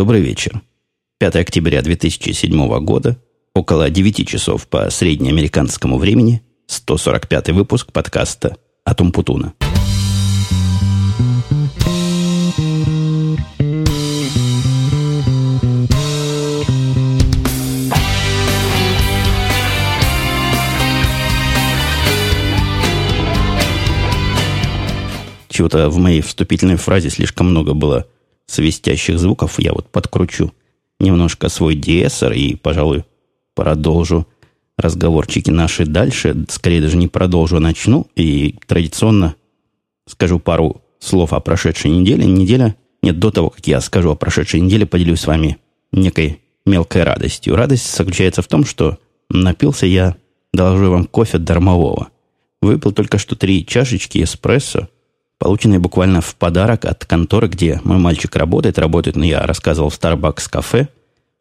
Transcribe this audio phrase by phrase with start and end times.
[0.00, 0.62] Добрый вечер.
[1.18, 3.22] 5 октября 2007 года,
[3.54, 9.52] около 9 часов по среднеамериканскому времени, 145 выпуск подкаста «Атум Путуна».
[25.50, 28.06] Чего-то в моей вступительной фразе слишком много было–
[28.50, 30.52] свистящих звуков, я вот подкручу
[30.98, 33.04] немножко свой диэссор и, пожалуй,
[33.54, 34.26] продолжу
[34.76, 36.44] разговорчики наши дальше.
[36.48, 38.08] Скорее даже не продолжу, а начну.
[38.16, 39.36] И традиционно
[40.06, 42.26] скажу пару слов о прошедшей неделе.
[42.26, 45.58] Неделя, нет, до того, как я скажу о прошедшей неделе, поделюсь с вами
[45.92, 47.56] некой мелкой радостью.
[47.56, 50.16] Радость заключается в том, что напился я,
[50.52, 52.08] доложу вам, кофе дармового.
[52.60, 54.88] Выпил только что три чашечки эспрессо–
[55.40, 58.78] полученный буквально в подарок от конторы, где мой мальчик работает.
[58.78, 60.88] Работает, ну, я рассказывал в Starbucks кафе.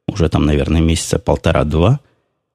[0.07, 1.99] Уже там, наверное, месяца полтора-два.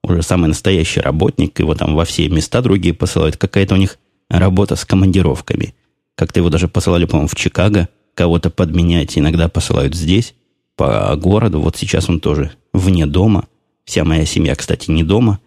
[0.03, 1.61] Уже самый настоящий работник.
[1.61, 3.37] Его там во все места другие посылают.
[3.37, 3.99] Какая-то у них
[4.31, 5.75] работа с командировками.
[6.17, 7.91] Как-то его даже посылали, по-моему, в Чикаго.
[8.15, 10.35] Кого-то подменять иногда посылают здесь,
[10.77, 11.61] по городу.
[11.61, 13.45] Вот сейчас он тоже вне дома.
[13.85, 15.41] Вся моя семья, кстати, не дома.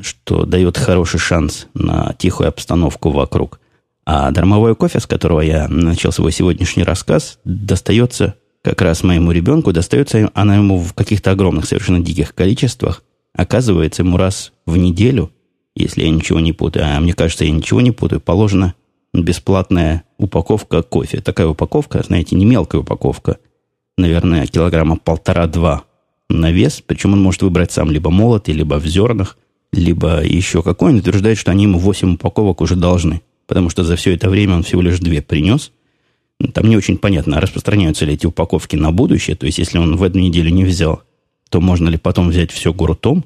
[0.00, 3.58] Что дает хороший шанс на тихую обстановку вокруг.
[4.04, 9.72] А дармовой кофе, с которого я начал свой сегодняшний рассказ, достается как раз моему ребенку,
[9.72, 13.02] достается она ему в каких-то огромных, совершенно диких количествах.
[13.34, 15.30] Оказывается, ему раз в неделю,
[15.74, 18.74] если я ничего не путаю, а мне кажется, я ничего не путаю, положена
[19.14, 21.20] бесплатная упаковка кофе.
[21.20, 23.38] Такая упаковка, знаете, не мелкая упаковка,
[23.96, 25.84] наверное, килограмма полтора-два
[26.28, 29.38] на вес, причем он может выбрать сам либо молотый, либо в зернах,
[29.72, 30.90] либо еще какой.
[30.90, 34.56] Он утверждает, что они ему 8 упаковок уже должны потому что за все это время
[34.56, 35.72] он всего лишь две принес.
[36.54, 39.36] Там не очень понятно, распространяются ли эти упаковки на будущее.
[39.36, 41.02] То есть, если он в эту неделю не взял,
[41.50, 43.24] то можно ли потом взять все гуртом.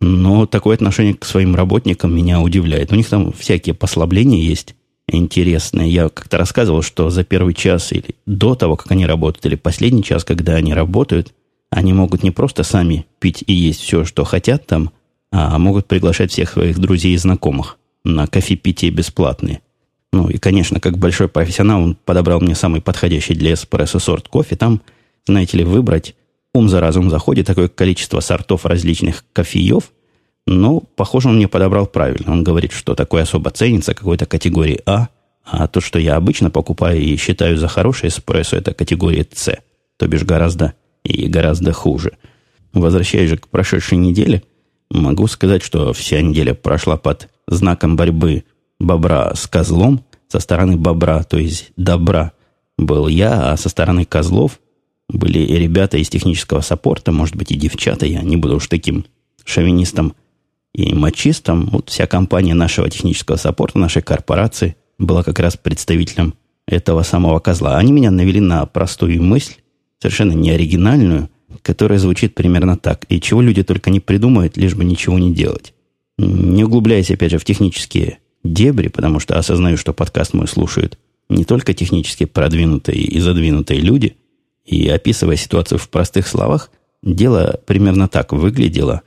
[0.00, 2.92] Но такое отношение к своим работникам меня удивляет.
[2.92, 4.74] У них там всякие послабления есть
[5.08, 5.90] интересные.
[5.90, 10.02] Я как-то рассказывал, что за первый час или до того, как они работают, или последний
[10.02, 11.32] час, когда они работают,
[11.70, 14.90] они могут не просто сами пить и есть все, что хотят там,
[15.30, 19.60] а могут приглашать всех своих друзей и знакомых на кофе-питие бесплатные.
[20.12, 24.56] Ну и, конечно, как большой профессионал, он подобрал мне самый подходящий для эспрессо сорт кофе.
[24.56, 24.80] Там,
[25.26, 26.14] знаете ли, выбрать
[26.54, 29.90] ум за разум заходит, такое количество сортов различных кофеев.
[30.46, 32.32] Но, похоже, он мне подобрал правильно.
[32.32, 35.08] Он говорит, что такое особо ценится какой-то категории А,
[35.44, 39.58] а то, что я обычно покупаю и считаю за хорошее эспрессо, это категория С,
[39.96, 42.16] то бишь гораздо и гораздо хуже.
[42.72, 44.44] Возвращаясь же к прошедшей неделе,
[44.90, 48.44] могу сказать, что вся неделя прошла под знаком борьбы
[48.78, 52.32] бобра с козлом, со стороны бобра, то есть добра,
[52.78, 54.60] был я, а со стороны козлов
[55.08, 59.06] были и ребята из технического саппорта, может быть, и девчата, я не буду уж таким
[59.44, 60.14] шовинистом
[60.74, 61.66] и мачистом.
[61.66, 66.34] Вот вся компания нашего технического саппорта, нашей корпорации, была как раз представителем
[66.66, 67.76] этого самого козла.
[67.78, 69.54] Они меня навели на простую мысль,
[70.00, 71.30] совершенно неоригинальную,
[71.62, 73.04] которая звучит примерно так.
[73.08, 75.72] И чего люди только не придумают, лишь бы ничего не делать.
[76.18, 81.44] Не углубляясь, опять же, в технические дебри, потому что осознаю, что подкаст мой слушают не
[81.44, 84.16] только технически продвинутые и задвинутые люди,
[84.64, 86.70] и описывая ситуацию в простых словах,
[87.02, 89.02] дело примерно так выглядело.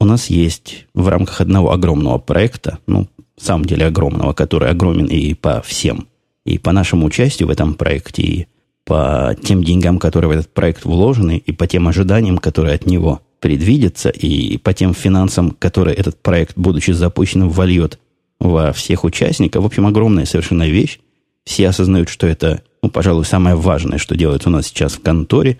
[0.00, 5.06] У нас есть в рамках одного огромного проекта, ну, в самом деле огромного, который огромен
[5.06, 6.08] и по всем,
[6.44, 8.46] и по нашему участию в этом проекте, и
[8.84, 13.20] по тем деньгам, которые в этот проект вложены, и по тем ожиданиям, которые от него
[13.46, 18.00] предвидятся, и по тем финансам, которые этот проект, будучи запущенным, вольет
[18.40, 19.62] во всех участников.
[19.62, 20.98] В общем, огромная совершенно вещь.
[21.44, 25.58] Все осознают, что это, ну, пожалуй, самое важное, что делается у нас сейчас в конторе.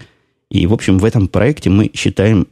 [0.51, 2.49] И, в общем, в этом проекте мы считаем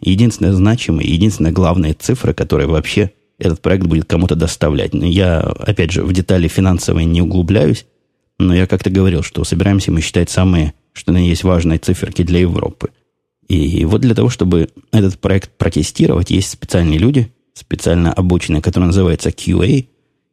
[0.00, 3.10] единственное значимое, единственная главная цифра, которая вообще
[3.40, 4.94] этот проект будет кому-то доставлять.
[4.94, 7.86] Но я, опять же, в детали финансовые не углубляюсь,
[8.38, 12.38] но я как-то говорил, что собираемся мы считать самые, что на есть важные циферки для
[12.38, 12.90] Европы.
[13.48, 19.30] И вот для того, чтобы этот проект протестировать, есть специальные люди, специально обученные, которые называются
[19.30, 19.86] QA.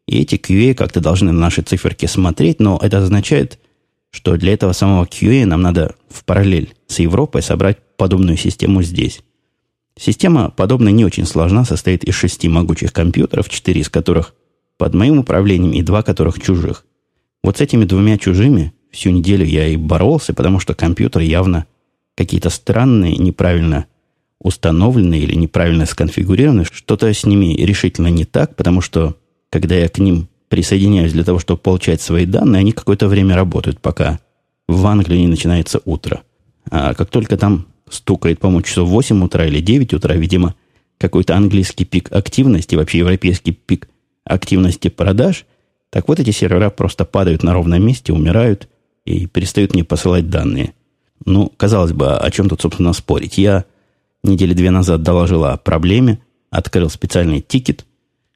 [0.07, 3.59] И эти QA как-то должны на наши циферки смотреть, но это означает,
[4.11, 9.21] что для этого самого QA нам надо в параллель с Европой собрать подобную систему здесь.
[9.97, 14.33] Система подобная не очень сложна, состоит из шести могучих компьютеров, четыре из которых
[14.77, 16.85] под моим управлением и два которых чужих.
[17.43, 21.65] Вот с этими двумя чужими всю неделю я и боролся, потому что компьютер явно
[22.15, 23.85] какие-то странные, неправильно
[24.39, 29.15] установлены или неправильно сконфигурированы, что-то с ними решительно не так, потому что,
[29.49, 33.79] когда я к ним присоединяюсь для того, чтобы получать свои данные, они какое-то время работают,
[33.79, 34.19] пока
[34.67, 36.23] в Англии не начинается утро.
[36.69, 40.55] А как только там стукает, по-моему, часов 8 утра или 9 утра, видимо,
[40.97, 43.87] какой-то английский пик активности, вообще европейский пик
[44.23, 45.45] активности продаж,
[45.89, 48.69] так вот эти сервера просто падают на ровном месте, умирают
[49.05, 50.73] и перестают мне посылать данные.
[51.25, 53.37] Ну, казалось бы, о чем тут, собственно, спорить?
[53.37, 53.65] Я
[54.23, 56.19] недели две назад доложила о проблеме,
[56.49, 57.85] открыл специальный тикет.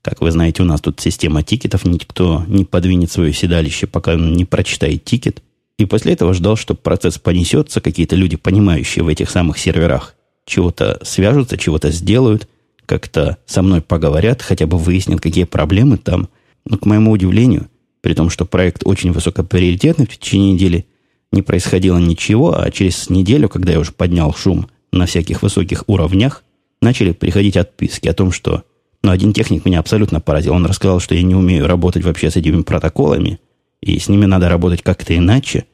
[0.02, 4.34] Как вы знаете, у нас тут система тикетов, никто не подвинет свое седалище, пока он
[4.34, 5.42] не прочитает тикет.
[5.78, 10.16] И после этого ждал, что процесс понесется, какие-то люди, понимающие в этих самых серверах,
[10.46, 12.48] чего-то свяжутся, чего-то сделают,
[12.86, 16.30] как-то со мной поговорят, хотя бы выяснят, какие проблемы там.
[16.66, 17.68] Но, к моему удивлению,
[18.02, 20.86] при том, что проект очень высокоприоритетный, в течение недели
[21.32, 26.44] не происходило ничего, а через неделю, когда я уже поднял шум на всяких высоких уровнях,
[26.82, 28.64] начали приходить отписки о том, что...
[29.04, 30.54] Ну, один техник меня абсолютно поразил.
[30.54, 33.40] Он рассказал, что я не умею работать вообще с этими протоколами,
[33.80, 35.66] и с ними надо работать как-то иначе.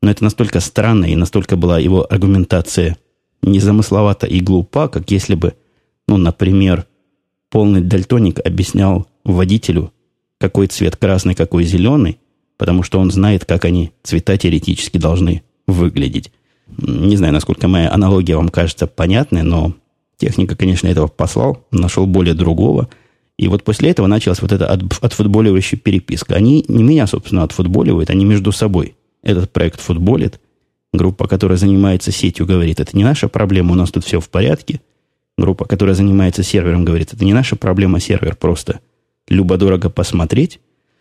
[0.00, 2.96] Но это настолько странно, и настолько была его аргументация
[3.42, 5.54] незамысловата и глупа, как если бы,
[6.06, 6.86] ну, например,
[7.50, 9.92] полный дальтоник объяснял водителю,
[10.38, 12.18] какой цвет красный, какой зеленый,
[12.58, 16.30] потому что он знает, как они, цвета теоретически должны выглядеть.
[16.76, 19.72] Не знаю, насколько моя аналогия вам кажется понятной, но
[20.18, 22.88] техника, конечно, этого послал, нашел более другого.
[23.38, 26.34] И вот после этого началась вот эта от, отфутболивающая переписка.
[26.34, 28.96] Они не меня, собственно, отфутболивают, они между собой.
[29.22, 30.40] Этот проект футболит.
[30.92, 34.80] Группа, которая занимается сетью, говорит, это не наша проблема, у нас тут все в порядке.
[35.36, 38.80] Группа, которая занимается сервером, говорит, это не наша проблема, сервер просто
[39.28, 40.58] любо-дорого посмотреть.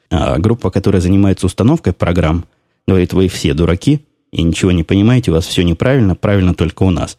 [0.09, 2.45] А группа, которая занимается установкой программ,
[2.87, 6.89] говорит, вы все дураки и ничего не понимаете, у вас все неправильно, правильно только у
[6.89, 7.17] нас.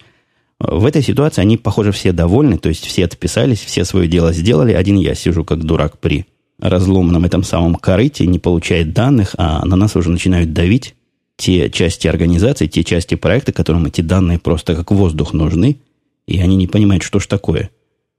[0.59, 4.73] В этой ситуации они, похоже, все довольны, то есть все отписались, все свое дело сделали,
[4.73, 6.27] один я сижу как дурак при
[6.59, 10.97] разломанном этом самом корыте, не получает данных, а на нас уже начинают давить
[11.37, 15.79] те части организации, те части проекта, которым эти данные просто как воздух нужны,
[16.27, 17.71] и они не понимают, что ж такое.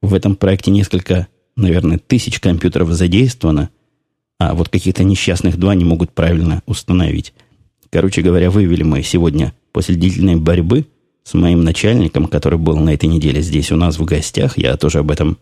[0.01, 1.27] В этом проекте несколько,
[1.57, 3.69] наверное, тысяч компьютеров задействовано,
[4.39, 7.33] а вот каких-то несчастных два не могут правильно установить.
[7.91, 10.85] Короче говоря, вывели мы сегодня после длительной борьбы
[11.23, 14.57] с моим начальником, который был на этой неделе здесь у нас в гостях.
[14.57, 15.37] Я тоже об этом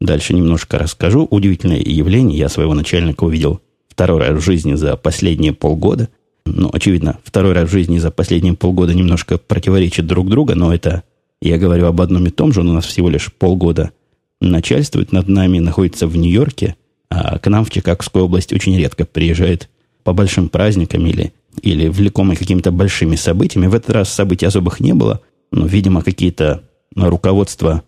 [0.00, 1.26] дальше немножко расскажу.
[1.30, 2.38] Удивительное явление.
[2.38, 6.08] Я своего начальника увидел второй раз в жизни за последние полгода.
[6.44, 11.04] Ну, очевидно, второй раз в жизни за последние полгода немножко противоречат друг другу, но это
[11.40, 12.60] я говорю об одном и том же.
[12.60, 13.92] Он у нас всего лишь полгода
[14.40, 16.74] начальствует над нами, находится в Нью-Йорке–
[17.10, 19.68] а к нам в Чикагскую область очень редко приезжает
[20.04, 23.66] по большим праздникам или, или влекомый какими-то большими событиями.
[23.66, 25.20] В этот раз событий особых не было,
[25.50, 26.62] но, видимо, какие-то
[26.94, 27.82] руководства,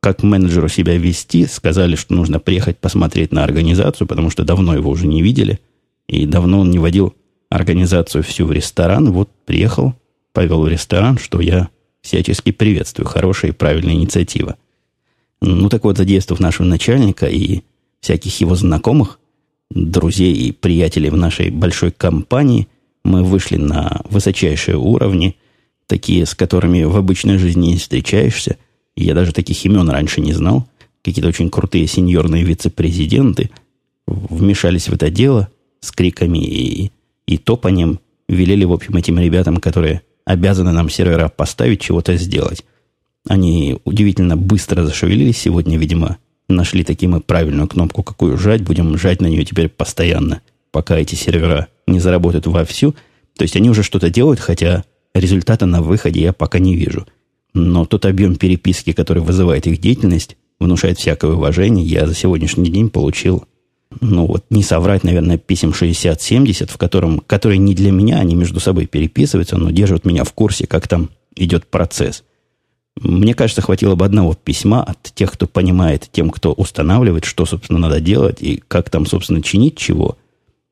[0.00, 4.90] как менеджеру себя вести, сказали, что нужно приехать посмотреть на организацию, потому что давно его
[4.90, 5.58] уже не видели,
[6.06, 7.14] и давно он не водил
[7.50, 9.12] организацию всю в ресторан.
[9.12, 9.94] Вот приехал,
[10.32, 11.68] повел в ресторан, что я
[12.00, 13.06] всячески приветствую.
[13.06, 14.56] Хорошая и правильная инициатива.
[15.40, 17.62] Ну, так вот, задействовав нашего начальника и
[18.00, 19.18] всяких его знакомых,
[19.70, 22.68] друзей и приятелей в нашей большой компании,
[23.04, 25.36] мы вышли на высочайшие уровни,
[25.86, 28.56] такие, с которыми в обычной жизни не встречаешься.
[28.96, 30.66] Я даже таких имен раньше не знал.
[31.02, 33.50] Какие-то очень крутые сеньорные вице-президенты
[34.06, 35.48] вмешались в это дело
[35.80, 36.90] с криками и,
[37.26, 42.64] и топанием, велели, в общем, этим ребятам, которые обязаны нам сервера поставить, чего-то сделать.
[43.26, 46.18] Они удивительно быстро зашевелились сегодня, видимо,
[46.48, 48.62] Нашли таки мы правильную кнопку, какую жать.
[48.62, 50.40] Будем жать на нее теперь постоянно,
[50.70, 52.94] пока эти сервера не заработают вовсю.
[53.36, 57.06] То есть они уже что-то делают, хотя результата на выходе я пока не вижу.
[57.54, 61.84] Но тот объем переписки, который вызывает их деятельность, внушает всякое уважение.
[61.84, 63.44] Я за сегодняшний день получил,
[64.00, 68.60] ну вот не соврать, наверное, писем 60-70, в котором, которые не для меня, они между
[68.60, 72.24] собой переписываются, но держат меня в курсе, как там идет процесс.
[73.00, 77.78] Мне кажется, хватило бы одного письма от тех, кто понимает, тем, кто устанавливает, что, собственно,
[77.78, 80.18] надо делать и как там, собственно, чинить чего.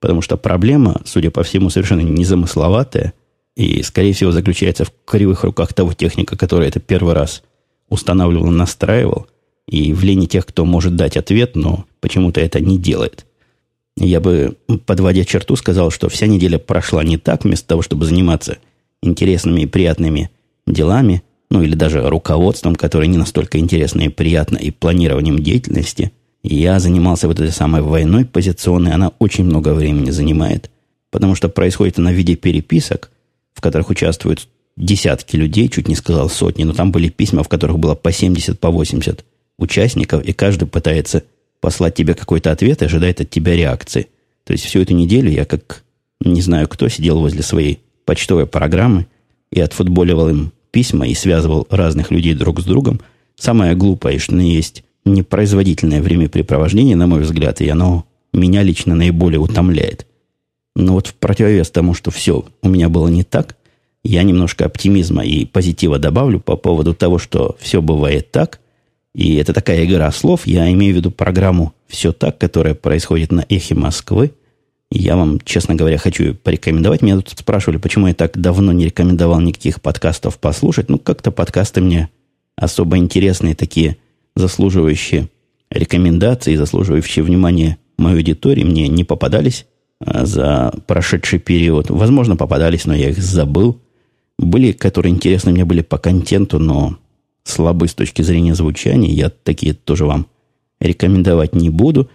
[0.00, 3.12] Потому что проблема, судя по всему, совершенно незамысловатая
[3.56, 7.42] и, скорее всего, заключается в кривых руках того техника, который это первый раз
[7.88, 9.28] устанавливал, настраивал,
[9.68, 13.24] и в лени тех, кто может дать ответ, но почему-то это не делает.
[13.96, 18.58] Я бы, подводя черту, сказал, что вся неделя прошла не так, вместо того, чтобы заниматься
[19.00, 20.30] интересными и приятными
[20.66, 26.12] делами– ну или даже руководством, которое не настолько интересно и приятно, и планированием деятельности,
[26.42, 30.70] я занимался вот этой самой войной позиционной, она очень много времени занимает,
[31.10, 33.10] потому что происходит она в виде переписок,
[33.52, 37.78] в которых участвуют десятки людей, чуть не сказал сотни, но там были письма, в которых
[37.78, 39.24] было по 70, по 80
[39.58, 41.24] участников, и каждый пытается
[41.60, 44.08] послать тебе какой-то ответ и ожидает от тебя реакции.
[44.44, 45.82] То есть всю эту неделю я, как
[46.20, 49.06] не знаю кто, сидел возле своей почтовой программы
[49.50, 53.00] и отфутболивал им письма и связывал разных людей друг с другом.
[53.34, 58.04] Самое глупое, что есть непроизводительное времяпрепровождение, на мой взгляд, и оно
[58.34, 60.06] меня лично наиболее утомляет.
[60.74, 63.56] Но вот в противовес тому, что все у меня было не так,
[64.04, 68.60] я немножко оптимизма и позитива добавлю по поводу того, что все бывает так.
[69.14, 70.46] И это такая игра слов.
[70.46, 74.32] Я имею в виду программу «Все так», которая происходит на эхе Москвы.
[74.90, 77.02] Я вам, честно говоря, хочу порекомендовать.
[77.02, 80.88] Меня тут спрашивали, почему я так давно не рекомендовал никаких подкастов послушать.
[80.88, 82.08] Ну, как-то подкасты мне
[82.56, 83.96] особо интересные, такие
[84.36, 85.28] заслуживающие
[85.70, 89.66] рекомендации, заслуживающие внимания моей аудитории мне не попадались
[90.00, 91.90] а, за прошедший период.
[91.90, 93.80] Возможно, попадались, но я их забыл.
[94.38, 96.96] Были, которые интересны мне были по контенту, но
[97.42, 99.10] слабы с точки зрения звучания.
[99.10, 100.26] Я такие тоже вам
[100.80, 102.10] рекомендовать не буду.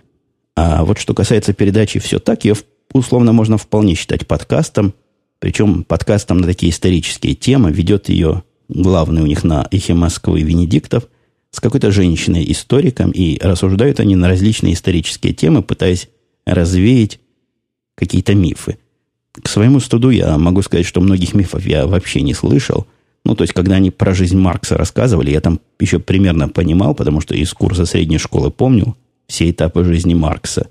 [0.55, 2.55] А вот что касается передачи «Все так», ее
[2.93, 4.93] условно можно вполне считать подкастом.
[5.39, 7.71] Причем подкастом на такие исторические темы.
[7.71, 11.07] Ведет ее главный у них на «Эхе Москвы» Венедиктов
[11.51, 13.11] с какой-то женщиной-историком.
[13.11, 16.09] И рассуждают они на различные исторические темы, пытаясь
[16.45, 17.19] развеять
[17.95, 18.77] какие-то мифы.
[19.31, 22.85] К своему студу я могу сказать, что многих мифов я вообще не слышал.
[23.23, 27.21] Ну, то есть, когда они про жизнь Маркса рассказывали, я там еще примерно понимал, потому
[27.21, 28.97] что из курса средней школы помнил
[29.31, 30.69] все этапы жизни Маркса.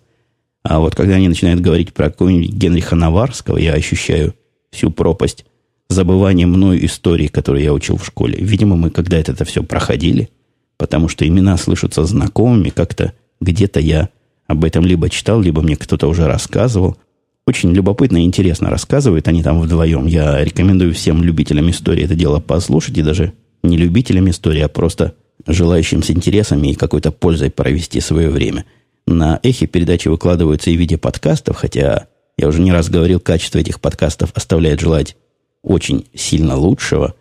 [0.62, 4.34] А вот когда они начинают говорить про какого-нибудь Генриха Наварского, я ощущаю
[4.70, 5.44] всю пропасть
[5.88, 8.38] забывания мною истории, которую я учил в школе.
[8.40, 10.28] Видимо, мы когда-то это все проходили,
[10.76, 14.10] потому что имена слышатся знакомыми, как-то где-то я
[14.46, 16.96] об этом либо читал, либо мне кто-то уже рассказывал–
[17.50, 20.06] очень любопытно и интересно рассказывают они там вдвоем.
[20.06, 25.14] Я рекомендую всем любителям истории это дело послушать, и даже не любителям истории, а просто
[25.46, 28.64] желающим с интересами и какой-то пользой провести свое время.
[29.06, 32.06] На эхе передачи выкладываются и в виде подкастов, хотя
[32.36, 35.16] я уже не раз говорил, качество этих подкастов оставляет желать
[35.62, 37.14] очень сильно лучшего.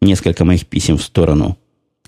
[0.00, 1.58] Несколько моих писем в сторону,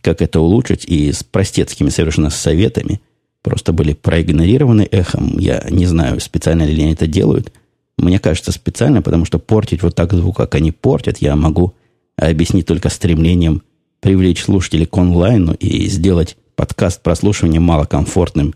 [0.00, 3.00] как это улучшить, и с простецкими совершенно советами
[3.42, 5.38] просто были проигнорированы эхом.
[5.38, 7.52] Я не знаю, специально ли они это делают–
[7.98, 11.74] мне кажется, специально, потому что портить вот так звук, как они портят, я могу
[12.16, 13.62] объяснить только стремлением
[14.06, 18.54] привлечь слушателей к онлайну и сделать подкаст прослушивания малокомфортным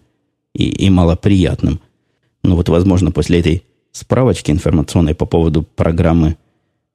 [0.54, 1.80] и, и малоприятным.
[2.44, 6.36] Ну вот, возможно, после этой справочки информационной по поводу программы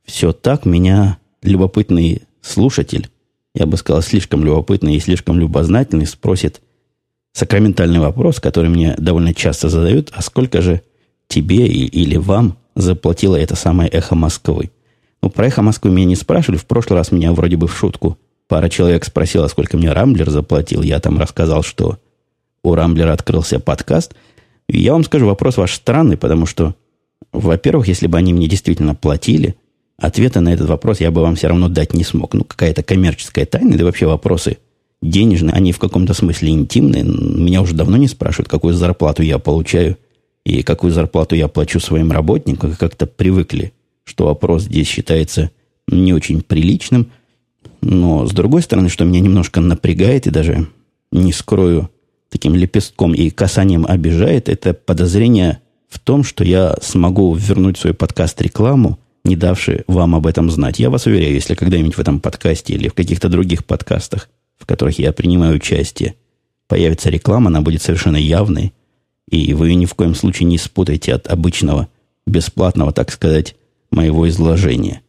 [0.06, 3.10] «Все так» меня любопытный слушатель,
[3.54, 6.62] я бы сказал, слишком любопытный и слишком любознательный, спросит
[7.34, 10.82] сакраментальный вопрос, который мне довольно часто задают, а сколько же
[11.28, 14.72] тебе или вам заплатила это самое эхо Москвы.
[15.22, 16.58] Ну, про эхо Москвы меня не спрашивали.
[16.58, 20.82] В прошлый раз меня вроде бы в шутку пара человек спросила, сколько мне Рамблер заплатил.
[20.82, 21.98] Я там рассказал, что
[22.64, 24.16] у Рамблера открылся подкаст.
[24.68, 26.76] И я вам скажу, вопрос ваш странный, потому что,
[27.32, 29.56] во-первых, если бы они мне действительно платили,
[29.98, 32.34] ответа на этот вопрос я бы вам все равно дать не смог.
[32.34, 34.58] Ну, какая-то коммерческая тайна, да вообще вопросы
[35.02, 37.04] денежные, они в каком-то смысле интимные.
[37.04, 39.98] Меня уже давно не спрашивают, какую зарплату я получаю
[40.46, 43.74] и какую зарплату я плачу своим работникам, как-то привыкли,
[44.04, 45.52] что вопрос здесь считается
[45.88, 47.12] не очень приличным.
[47.86, 50.68] Но, с другой стороны, что меня немножко напрягает и даже
[51.12, 51.90] не скрою
[52.30, 58.42] таким лепестком и касанием обижает, это подозрение в том, что я смогу вернуть свой подкаст
[58.42, 60.80] рекламу, не давши вам об этом знать.
[60.80, 65.00] Я вас уверяю, если когда-нибудь в этом подкасте или в каких-то других подкастах, в которых
[65.00, 66.16] я принимаю участие,
[66.68, 68.74] появится реклама, она будет совершенно явной–
[69.30, 71.88] и вы ни в коем случае не спутайте от обычного,
[72.28, 73.56] бесплатного, так сказать,
[73.92, 75.02] моего изложения.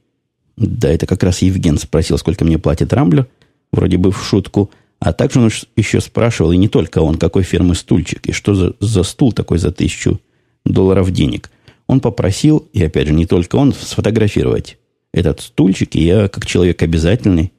[0.57, 3.27] Да, это как раз Евген спросил, сколько мне платит Рамблер,
[3.73, 4.71] вроде бы в шутку.
[4.99, 8.75] А также он еще спрашивал, и не только он, какой фирмы стульчик, и что за,
[8.81, 10.21] за стул такой за тысячу
[10.65, 11.51] долларов денег.
[11.87, 14.79] Он попросил, и опять же, не только он, сфотографировать
[15.13, 17.53] этот стульчик, и я, как человек обязательный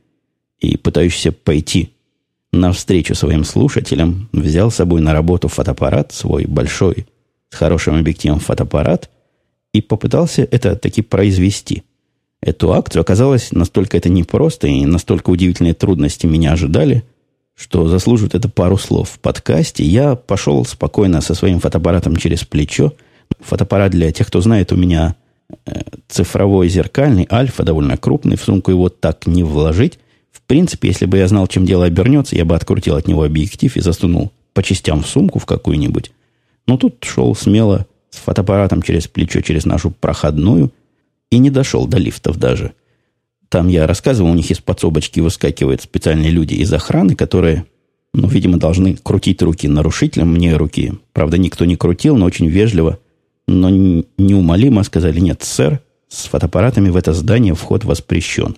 [0.60, 1.94] и пытающийся пойти
[2.52, 7.06] навстречу своим слушателям взял с собой на работу фотоаппарат свой большой,
[7.50, 9.10] с хорошим объективом фотоаппарат,
[9.74, 11.84] и попытался это таки произвести.
[12.42, 17.04] Эту акцию оказалось настолько это непросто и настолько удивительные трудности меня ожидали,
[17.56, 19.84] что заслуживает это пару слов в подкасте.
[19.84, 22.94] Я пошел спокойно со своим фотоаппаратом через плечо.
[23.40, 25.16] Фотоаппарат для тех, кто знает, у меня
[25.66, 29.98] э, цифровой зеркальный, альфа довольно крупный, в сумку его так не вложить.
[30.32, 33.76] В принципе, если бы я знал, чем дело обернется, я бы открутил от него объектив
[33.76, 36.12] и засунул по частям в сумку в какую-нибудь.
[36.68, 40.72] Но тут шел смело с фотоаппаратом через плечо, через нашу проходную
[41.30, 42.74] и не дошел до лифтов даже.
[43.50, 47.66] Там я рассказывал, у них из подсобочки выскакивают специальные люди из охраны, которые,
[48.14, 50.94] ну, видимо, должны крутить руки нарушителям, мне руки.
[51.14, 53.00] Правда, никто не крутил, но очень вежливо,
[53.48, 58.58] но неумолимо сказали, нет, сэр, с фотоаппаратами в это здание вход воспрещен.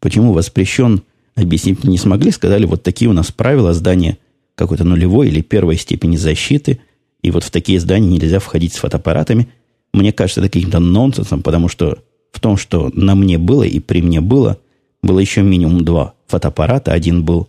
[0.00, 1.02] Почему воспрещен,
[1.34, 2.30] объяснить не смогли.
[2.30, 4.18] Сказали, вот такие у нас правила здания
[4.54, 6.80] какой-то нулевой или первой степени защиты.
[7.22, 9.48] И вот в такие здания нельзя входить с фотоаппаратами.
[9.92, 11.98] Мне кажется, это каким-то нонсенсом, потому что
[12.32, 14.58] в том, что на мне было и при мне было,
[15.02, 16.92] было еще минимум два фотоаппарата.
[16.92, 17.48] Один был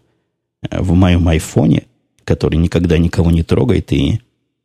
[0.61, 1.83] э, в моем айфоне,
[2.25, 4.19] который никогда никого не трогает и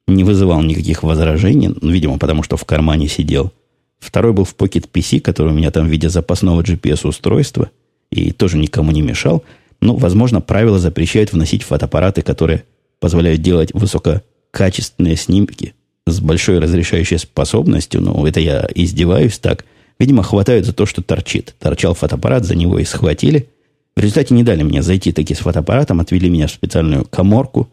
[0.08, 3.52] не вызывал никаких возражений, ну, видимо, потому что в кармане сидел.
[3.98, 7.70] Второй был в Pocket PC, который у меня там в виде запасного GPS-устройства,
[8.10, 9.44] и тоже никому не мешал.
[9.80, 12.64] Ну, возможно, правила запрещают вносить фотоаппараты, которые
[13.00, 15.74] позволяют делать высококачественные снимки
[16.10, 18.00] с большой разрешающей способностью.
[18.00, 19.64] Ну, это я издеваюсь так.
[19.98, 21.54] Видимо, хватает за то, что торчит.
[21.58, 23.48] Торчал фотоаппарат, за него и схватили.
[23.96, 27.68] В результате не дали мне зайти таки с фотоаппаратом, отвели меня в специальную коморку,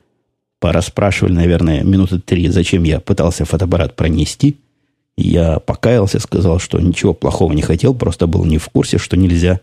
[0.60, 4.58] порасспрашивали, наверное, минуты три, зачем я пытался фотоаппарат пронести.
[5.18, 9.62] Я покаялся, сказал, что ничего плохого не хотел, просто был не в курсе, что нельзя.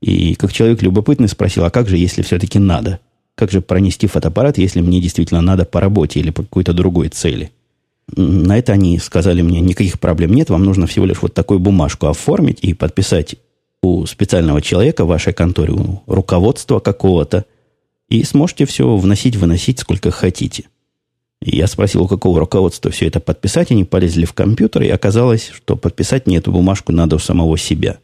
[0.00, 3.00] И как человек любопытный спросил, а как же, если все-таки надо?
[3.34, 7.52] Как же пронести фотоаппарат, если мне действительно надо по работе или по какой-то другой цели?
[8.16, 12.06] На это они сказали мне, никаких проблем нет, вам нужно всего лишь вот такую бумажку
[12.06, 13.36] оформить и подписать
[13.82, 17.44] у специального человека в вашей конторе, у руководства какого-то,
[18.08, 20.64] и сможете все вносить, выносить сколько хотите.
[21.40, 23.70] И я спросил, у какого руководства все это подписать.
[23.70, 27.98] Они полезли в компьютер, и оказалось, что подписать мне эту бумажку надо у самого себя.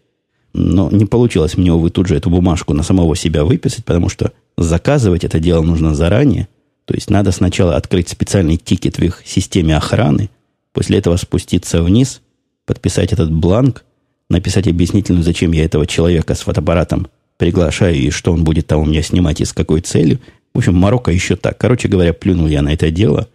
[0.52, 4.32] Но не получилось мне, увы, тут же эту бумажку на самого себя выписать, потому что
[4.56, 6.48] заказывать это дело нужно заранее.
[6.84, 10.30] То есть надо сначала открыть специальный тикет в их системе охраны,
[10.72, 12.20] после этого спуститься вниз,
[12.66, 13.84] подписать этот бланк,
[14.28, 18.86] написать объяснительную, зачем я этого человека с фотоаппаратом приглашаю и что он будет там у
[18.86, 20.20] меня снимать и с какой целью.
[20.52, 21.58] В общем, Марокко еще так.
[21.58, 23.28] Короче говоря, плюнул я на это дело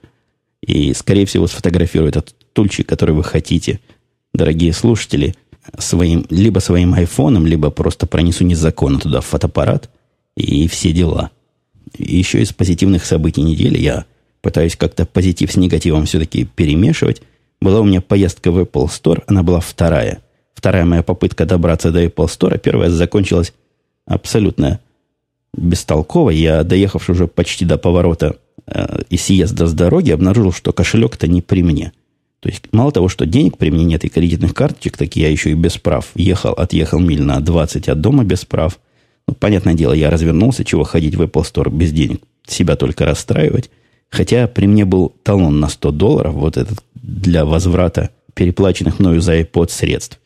[0.61, 3.79] и, скорее всего, сфотографирую этот тульчик, который вы хотите,
[4.33, 5.35] дорогие слушатели,
[5.77, 9.89] своим, либо своим айфоном, либо просто пронесу незаконно туда фотоаппарат
[10.35, 11.31] и все дела.
[11.97, 14.05] Еще из позитивных событий недели я
[14.41, 17.21] пытаюсь как-то позитив с негативом все-таки перемешивать.
[17.61, 20.21] Была у меня поездка в Apple Store, она была вторая.
[20.53, 23.53] Вторая моя попытка добраться до Apple Store, первая закончилась
[24.05, 24.79] абсолютно
[25.53, 26.31] бестолково.
[26.31, 31.41] Я, доехавший уже почти до поворота э, и съезда с дороги, обнаружил, что кошелек-то не
[31.41, 31.91] при мне.
[32.39, 35.51] То есть, мало того, что денег при мне нет и кредитных карточек, так я еще
[35.51, 36.09] и без прав.
[36.15, 38.79] Ехал, отъехал миль на 20 от дома без прав.
[39.33, 42.21] Понятное дело, я развернулся, чего ходить в Apple Store без денег.
[42.47, 43.69] Себя только расстраивать.
[44.09, 49.39] Хотя при мне был талон на 100 долларов, вот этот для возврата переплаченных мною за
[49.39, 50.19] iPod средств.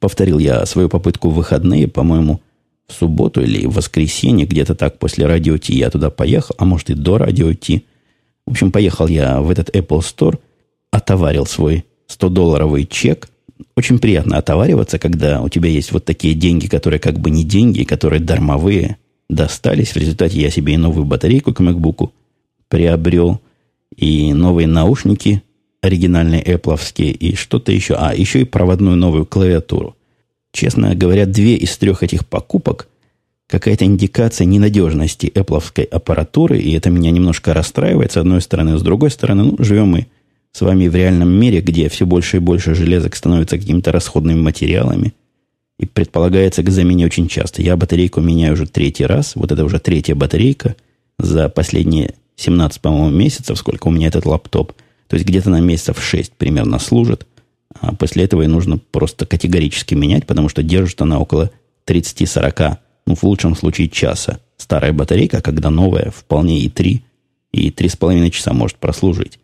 [0.00, 2.40] Повторил я свою попытку в выходные, по-моему,
[2.86, 6.90] в субботу или в воскресенье, где-то так после радио Ти я туда поехал, а может
[6.90, 7.86] и до радио Ти.
[8.46, 10.38] В общем, поехал я в этот Apple Store,
[10.90, 13.28] отоварил свой 100-долларовый чек.
[13.76, 17.84] Очень приятно отовариваться, когда у тебя есть вот такие деньги, которые как бы не деньги,
[17.84, 18.96] которые дармовые,
[19.28, 19.92] достались.
[19.92, 22.10] В результате я себе и новую батарейку к MacBook
[22.68, 23.40] приобрел,
[23.96, 25.42] и новые наушники
[25.80, 27.94] оригинальные Apple, и что-то еще.
[27.94, 29.96] А, еще и проводную новую клавиатуру.
[30.52, 32.88] Честно говоря, две из трех этих покупок
[33.46, 38.78] какая-то индикация ненадежности Apple аппаратуры, и это меня немножко расстраивает, с одной стороны.
[38.78, 40.06] С другой стороны, ну, живем мы
[40.54, 45.12] с вами в реальном мире, где все больше и больше железок становятся какими-то расходными материалами,
[45.78, 47.60] и предполагается к замене очень часто.
[47.60, 50.76] Я батарейку меняю уже третий раз, вот это уже третья батарейка
[51.18, 54.72] за последние 17, по-моему, месяцев, сколько у меня этот лаптоп.
[55.08, 57.26] То есть где-то на месяцев 6 примерно служит–
[57.80, 61.50] а после этого и нужно просто категорически менять, потому что держит она около
[61.86, 64.40] 30-40, ну, в лучшем случае часа.
[64.56, 67.04] Старая батарейка, когда новая, вполне и 3,
[67.52, 69.38] и 3,5 часа может прослужить.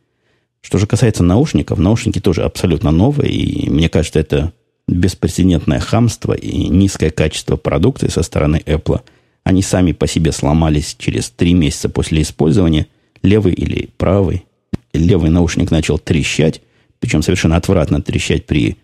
[0.62, 4.52] Что же касается наушников, наушники тоже абсолютно новые, и мне кажется, это
[4.86, 9.00] беспрецедентное хамство и низкое качество продукции со стороны Apple.
[9.44, 12.88] Они сами по себе сломались через 3 месяца после использования,
[13.22, 14.44] левый или правый.
[14.92, 16.60] Левый наушник начал трещать,
[16.98, 18.76] причем совершенно отвратно трещать при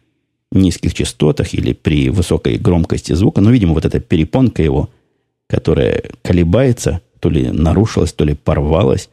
[0.52, 3.40] низких частотах или при высокой громкости звука.
[3.40, 4.88] Но, видимо, вот эта перепонка его,
[5.48, 9.10] которая колебается, то ли нарушилась, то ли порвалась,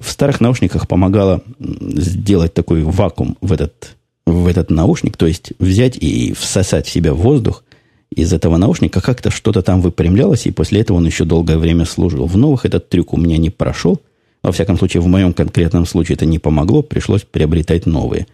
[0.00, 5.96] в старых наушниках помогала сделать такой вакуум в этот, в этот наушник, то есть взять
[5.96, 7.64] и всосать в себя воздух
[8.10, 12.26] из этого наушника, как-то что-то там выпрямлялось, и после этого он еще долгое время служил.
[12.26, 14.00] В новых этот трюк у меня не прошел.
[14.42, 18.26] Во всяком случае, в моем конкретном случае это не помогло, пришлось приобретать новые.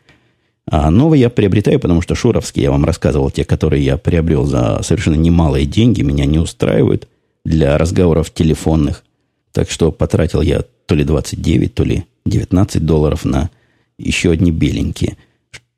[0.70, 4.80] А новые я приобретаю, потому что шуровские, я вам рассказывал, те, которые я приобрел за
[4.82, 7.08] совершенно немалые деньги, меня не устраивают
[7.44, 9.02] для разговоров телефонных.
[9.52, 13.50] Так что потратил я то ли 29, то ли 19 долларов на
[13.98, 15.16] еще одни беленькие.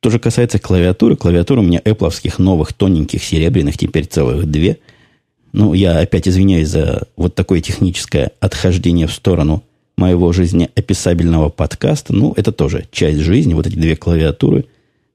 [0.00, 4.78] Что же касается клавиатуры, клавиатура у меня Apple новых тоненьких серебряных, теперь целых две.
[5.52, 9.62] Ну, я опять извиняюсь за вот такое техническое отхождение в сторону
[9.96, 12.12] моего жизнеописабельного подкаста.
[12.12, 14.66] Ну, это тоже часть жизни, вот эти две клавиатуры.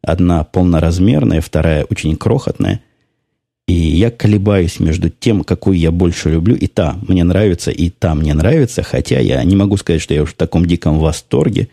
[0.02, 2.82] Одна полноразмерная, вторая очень крохотная.
[3.70, 6.56] И я колебаюсь между тем, какую я больше люблю.
[6.56, 8.82] И та мне нравится, и та мне нравится.
[8.82, 11.68] Хотя я не могу сказать, что я уж в таком диком восторге.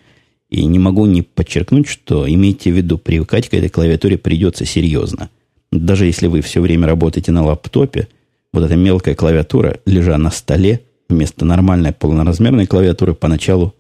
[0.50, 5.30] И не могу не подчеркнуть, что имейте в виду, привыкать к этой клавиатуре придется серьезно.
[5.72, 8.08] Даже если вы все время работаете на лаптопе,
[8.52, 13.74] вот эта мелкая клавиатура, лежа на столе, вместо нормальной полноразмерной клавиатуры, поначалу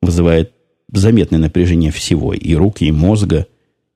[0.00, 0.52] вызывает
[0.90, 3.46] заметное напряжение всего, и рук, и мозга,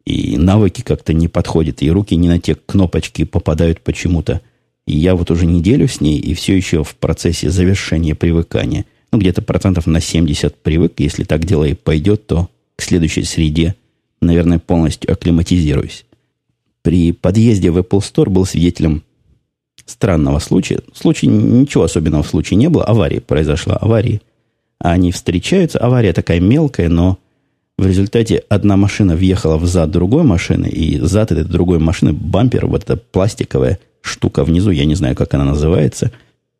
[0.04, 4.40] и навыки как-то не подходят, и руки не на те кнопочки попадают почему-то.
[4.86, 8.84] И я вот уже неделю с ней, и все еще в процессе завершения привыкания.
[9.12, 10.94] Ну, где-то процентов на 70 привык.
[10.98, 13.76] Если так дело и пойдет, то к следующей среде,
[14.20, 16.04] наверное, полностью акклиматизируюсь.
[16.82, 19.04] При подъезде в Apple Store был свидетелем
[19.86, 20.80] странного случая.
[20.94, 22.84] Случай, ничего особенного в случае не было.
[22.84, 23.76] Авария произошла.
[23.76, 24.20] Аварии.
[24.78, 25.78] Они встречаются.
[25.78, 27.18] Авария такая мелкая, но
[27.82, 32.66] в результате одна машина въехала в зад другой машины, и зад этой другой машины, бампер,
[32.66, 36.12] вот эта пластиковая штука внизу, я не знаю, как она называется,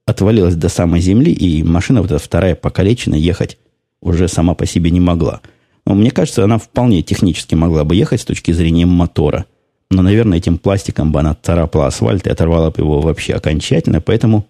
[0.05, 3.57] отвалилась до самой земли, и машина вот эта вторая покалечена ехать
[4.01, 5.41] уже сама по себе не могла.
[5.87, 9.47] Но мне кажется, она вполне технически могла бы ехать с точки зрения мотора.
[9.91, 14.47] Но, наверное, этим пластиком бы она царапала асфальт и оторвала бы его вообще окончательно, поэтому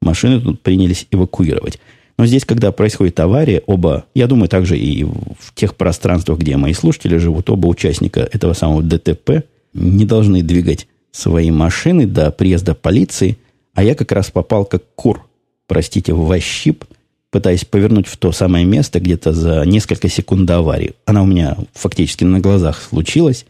[0.00, 1.78] машины тут принялись эвакуировать.
[2.18, 6.72] Но здесь, когда происходит авария, оба, я думаю, также и в тех пространствах, где мои
[6.72, 13.38] слушатели живут, оба участника этого самого ДТП не должны двигать свои машины до приезда полиции,
[13.74, 15.26] а я как раз попал как кур,
[15.68, 16.84] простите, в вощип,
[17.30, 20.94] пытаясь повернуть в то самое место где-то за несколько секунд до аварии.
[21.04, 23.46] Она у меня фактически на глазах случилась,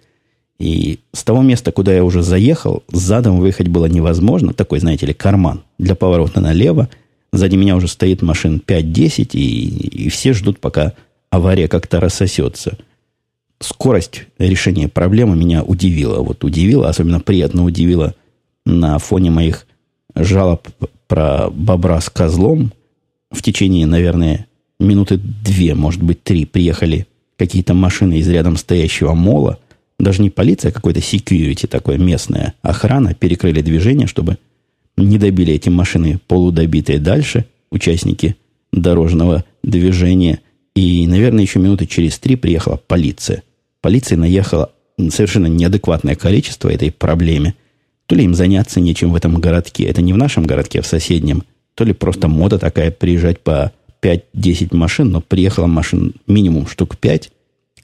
[0.59, 4.53] и с того места, куда я уже заехал, задом выехать было невозможно.
[4.53, 6.89] Такой, знаете ли, карман для поворота налево.
[7.33, 10.95] Сзади меня уже стоит машин 5-10, и, и все ждут, пока
[11.31, 12.79] авария как-то рассосется.
[13.61, 16.21] Скорость решения проблемы меня удивила.
[16.21, 18.15] Вот удивила, особенно приятно удивила
[18.65, 19.67] на фоне моих
[20.15, 20.67] жалоб
[21.07, 22.73] про бобра с козлом.
[23.31, 24.47] В течение, наверное,
[24.81, 29.59] минуты две, может быть, три приехали какие-то машины из рядом стоящего мола–
[29.99, 34.39] даже не полиция, а какой-то security такой местная охрана перекрыли движение, чтобы
[34.99, 38.37] не добили эти машины полудобитые дальше участники
[38.73, 40.41] дорожного движения.
[40.75, 43.43] И, наверное, еще минуты через три приехала полиция.
[43.81, 44.73] Полиция наехала
[45.11, 47.55] совершенно неадекватное количество этой проблеме.
[48.07, 50.87] То ли им заняться нечем в этом городке, это не в нашем городке, а в
[50.87, 51.43] соседнем,
[51.75, 57.31] то ли просто мода такая приезжать по 5-10 машин, но приехало машин минимум штук 5.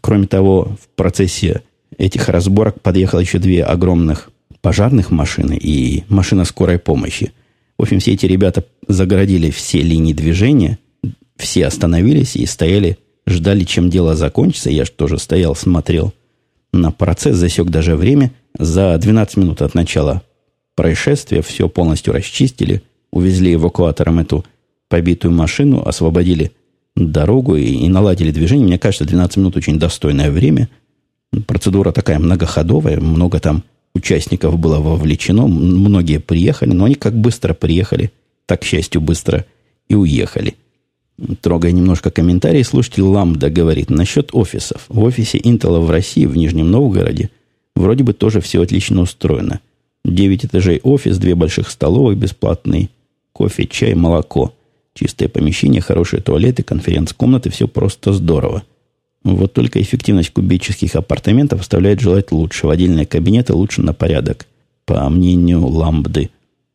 [0.00, 1.62] Кроме того, в процессе
[1.98, 4.31] этих разборок подъехало еще две огромных
[4.64, 7.33] пожарных машины и машина скорой помощи.
[7.77, 10.79] В общем, все эти ребята загородили все линии движения,
[11.37, 12.96] все остановились и стояли,
[13.27, 14.70] ждали, чем дело закончится.
[14.70, 16.14] Я же тоже стоял, смотрел
[16.72, 18.33] на процесс, засек даже время.
[18.59, 20.22] За 12 минут от начала
[20.77, 24.46] происшествия все полностью расчистили, увезли эвакуатором эту
[24.88, 26.53] побитую машину, освободили
[26.96, 28.66] дорогу и, и наладили движение.
[28.66, 30.70] Мне кажется, 12 минут очень достойное время–
[31.46, 38.12] Процедура такая многоходовая, много там участников было вовлечено, многие приехали, но они как быстро приехали,
[38.46, 39.44] так, к счастью, быстро
[39.88, 40.57] и уехали.
[41.40, 44.85] Трогая немножко комментарии, слушайте, Ламда говорит насчет офисов.
[44.88, 47.30] В офисе Intel в России, в Нижнем Новгороде,
[47.76, 49.61] вроде бы тоже все отлично устроено.
[50.04, 52.90] 9 этажей офис, две больших столовых, бесплатный
[53.33, 54.52] кофе, чай, молоко.
[54.92, 58.64] Чистое помещение, хорошие туалеты, конференц-комнаты, все просто здорово.
[59.24, 62.72] Вот только эффективность кубических апартаментов оставляет желать лучшего.
[62.72, 64.46] Отдельные кабинеты лучше на порядок,
[64.84, 66.30] по мнению Ламбды.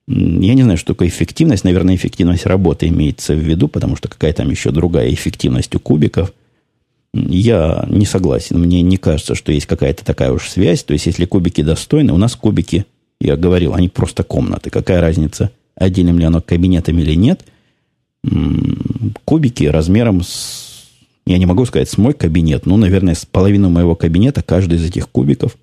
[0.08, 1.64] Я не знаю, что такое эффективность.
[1.64, 6.34] Наверное, эффективность работы имеется в виду, потому что какая там еще другая эффективность у кубиков.
[7.14, 8.60] Я не согласен.
[8.60, 10.84] Мне не кажется, что есть какая-то такая уж связь.
[10.84, 12.86] То есть, если кубики достойны, у нас кубики,
[13.22, 14.72] я говорил, они просто комнаты.
[14.72, 17.46] Какая разница, отделим ли оно кабинетом или нет?
[19.26, 20.69] Кубики размером с
[21.30, 24.86] я не могу сказать с мой кабинет, но, наверное, с половины моего кабинета, каждый из
[24.86, 25.58] этих кубиков,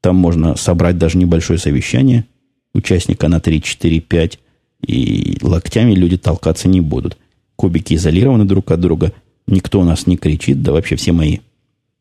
[0.00, 2.24] там можно собрать даже небольшое совещание
[2.72, 4.38] участника на 3, 4, 5,
[4.86, 7.18] и локтями люди толкаться не будут.
[7.54, 9.12] Кубики изолированы друг от друга,
[9.46, 11.40] никто у нас не кричит, да вообще все мои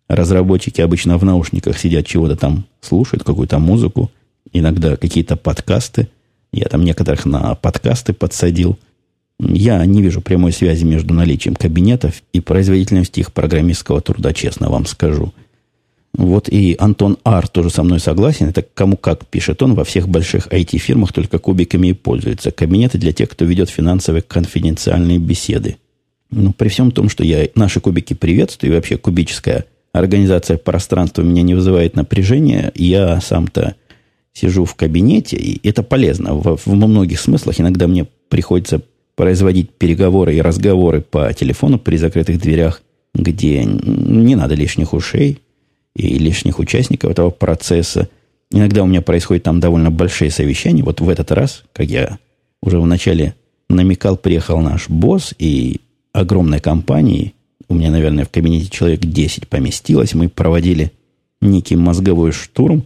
[0.08, 4.12] разработчики обычно в наушниках сидят, чего-то там слушают, какую-то музыку,
[4.54, 6.08] иногда какие-то подкасты.
[6.54, 8.80] Я там некоторых на подкасты подсадил–
[9.40, 14.86] я не вижу прямой связи между наличием кабинетов и производительностью их программистского труда, честно вам
[14.86, 15.34] скажу.
[16.16, 18.48] Вот и Антон Ар тоже со мной согласен.
[18.48, 19.74] Это кому как пишет он.
[19.74, 22.52] Во всех больших IT-фирмах только кубиками и пользуются.
[22.52, 25.78] Кабинеты для тех, кто ведет финансовые конфиденциальные беседы.
[26.30, 31.42] Ну, при всем том, что я наши кубики приветствую, и вообще кубическая организация пространства меня
[31.42, 33.76] не вызывает напряжения, я сам-то
[34.34, 36.34] сижу в кабинете, и это полезно.
[36.34, 38.82] Во, во многих смыслах иногда мне приходится
[39.16, 42.82] производить переговоры и разговоры по телефону при закрытых дверях,
[43.14, 45.40] где не надо лишних ушей,
[45.96, 48.10] и лишних участников этого процесса.
[48.52, 50.84] Иногда у меня происходят там довольно большие совещания.
[50.84, 52.18] Вот в этот раз, как я
[52.62, 53.36] уже вначале
[53.70, 57.34] намекал, приехал наш босс и огромной компании,
[57.70, 60.92] у меня, наверное, в кабинете человек 10 поместилось, мы проводили
[61.42, 62.86] некий мозговой штурм.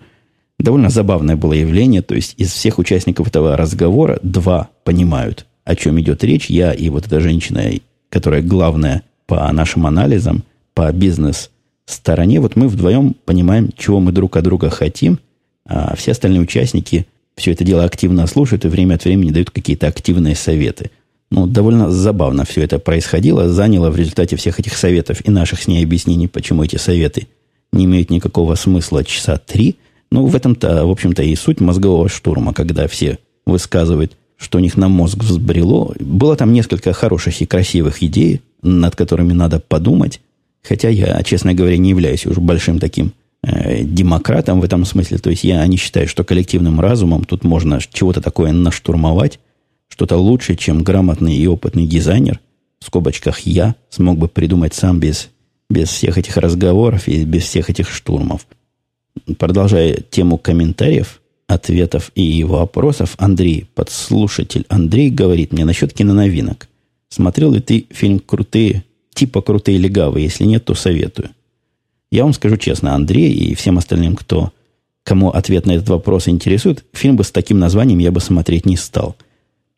[0.59, 5.99] Довольно забавное было явление, то есть из всех участников этого разговора два понимают, о чем
[5.99, 6.49] идет речь.
[6.49, 7.61] Я и вот эта женщина,
[8.09, 11.51] которая главная по нашим анализам, по бизнес
[11.85, 15.19] стороне, вот мы вдвоем понимаем, чего мы друг от друга хотим,
[15.65, 19.87] а все остальные участники все это дело активно слушают и время от времени дают какие-то
[19.87, 20.89] активные советы.
[21.29, 25.67] Ну, довольно забавно все это происходило, заняло в результате всех этих советов и наших с
[25.67, 27.27] ней объяснений, почему эти советы
[27.73, 29.75] не имеют никакого смысла часа три.
[30.09, 34.77] Ну, в этом-то, в общем-то, и суть мозгового штурма, когда все высказывают, что у них
[34.77, 35.93] на мозг взбрело.
[35.99, 40.21] Было там несколько хороших и красивых идей, над которыми надо подумать.
[40.63, 45.17] Хотя я, честно говоря, не являюсь уже большим таким э, демократом в этом смысле.
[45.17, 49.39] То есть я не считаю, что коллективным разумом тут можно чего-то такое наштурмовать,
[49.87, 52.39] что-то лучше, чем грамотный и опытный дизайнер,
[52.79, 55.29] в скобочках я, смог бы придумать сам без,
[55.69, 58.45] без всех этих разговоров и без всех этих штурмов.
[59.39, 66.67] Продолжая тему комментариев, ответов и вопросов, Андрей, подслушатель Андрей, говорит мне насчет киноновинок.
[67.09, 68.83] Смотрел ли ты фильм «Крутые
[69.17, 70.25] типа крутые легавые.
[70.25, 71.31] Если нет, то советую.
[72.11, 74.51] Я вам скажу честно, Андрей и всем остальным, кто,
[75.03, 78.77] кому ответ на этот вопрос интересует, фильм бы с таким названием я бы смотреть не
[78.77, 79.15] стал.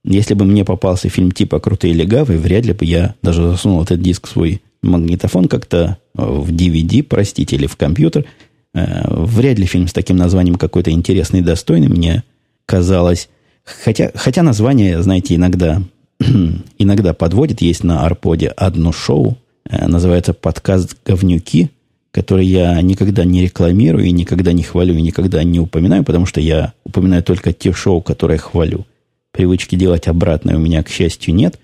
[0.03, 4.01] Если бы мне попался фильм типа «Крутые легавые», вряд ли бы я даже засунул этот
[4.01, 8.25] диск в свой магнитофон как-то в DVD, простите, или в компьютер.
[8.73, 12.23] Э, вряд ли фильм с таким названием какой-то интересный и достойный мне
[12.65, 13.29] казалось.
[13.63, 15.82] Хотя, хотя название, знаете, иногда
[16.77, 17.62] иногда подводит.
[17.62, 19.38] Есть на Арподе одно шоу,
[19.69, 21.69] э, называется подкаст «Говнюки»,
[22.12, 26.41] который я никогда не рекламирую и никогда не хвалю и никогда не упоминаю, потому что
[26.41, 28.86] я упоминаю только те шоу, которые хвалю.
[29.32, 31.60] Привычки делать обратное у меня, к счастью, нет.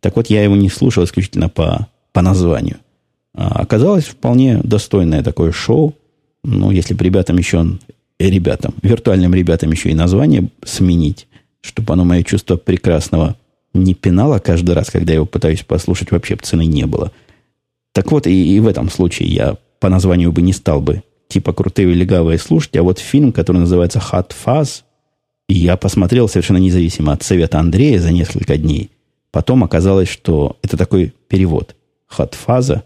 [0.00, 2.78] Так вот, я его не слушал исключительно по, по названию.
[3.34, 5.94] А оказалось вполне достойное такое шоу.
[6.42, 7.78] Ну, если бы ребятам еще,
[8.18, 11.26] ребятам, виртуальным ребятам еще и название сменить,
[11.60, 13.36] чтобы оно мое чувство прекрасного
[13.74, 17.12] не пинала каждый раз, когда я его пытаюсь послушать, вообще цены не было.
[17.92, 21.52] Так вот, и, и в этом случае я по названию бы не стал бы типа
[21.52, 24.82] крутые легавые слушать, а вот фильм, который называется Hot Fuzz,
[25.48, 28.90] я посмотрел совершенно независимо от совета Андрея за несколько дней.
[29.30, 31.76] Потом оказалось, что это такой перевод.
[32.16, 32.82] Hot Fuzz,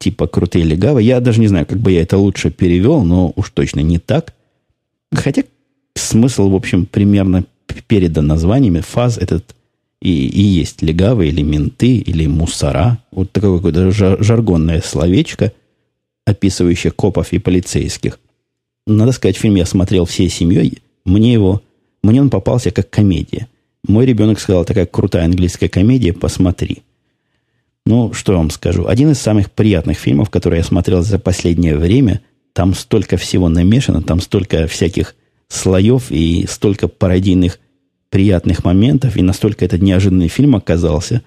[0.00, 1.06] типа крутые и легавые.
[1.06, 4.34] Я даже не знаю, как бы я это лучше перевел, но уж точно не так.
[5.12, 5.44] Хотя
[5.94, 7.44] смысл, в общем, примерно
[7.86, 8.80] передан названиями.
[8.80, 9.54] Фаз этот
[10.00, 12.98] и, и есть легавые или менты, или мусора.
[13.12, 15.52] Вот такое какое-то жаргонное словечко,
[16.24, 18.18] описывающее копов и полицейских.
[18.86, 20.78] Надо сказать, фильм я смотрел всей семьей.
[21.04, 21.62] Мне его,
[22.02, 23.48] мне он попался как комедия.
[23.86, 26.82] Мой ребенок сказал, такая крутая английская комедия, посмотри.
[27.90, 28.86] Ну, что я вам скажу.
[28.86, 32.20] Один из самых приятных фильмов, которые я смотрел за последнее время.
[32.52, 35.16] Там столько всего намешано, там столько всяких
[35.48, 37.58] слоев и столько пародийных
[38.08, 41.22] приятных моментов, и настолько этот неожиданный фильм оказался.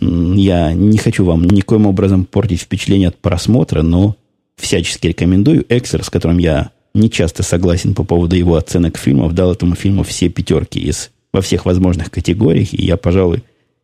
[0.00, 4.16] Я не хочу вам никоим образом портить впечатление от просмотра, но
[4.56, 5.66] всячески рекомендую.
[5.68, 10.04] Эксер, с которым я не часто согласен по поводу его оценок фильмов, дал этому фильму
[10.04, 13.42] все пятерки из, во всех возможных категориях, и я, пожалуй,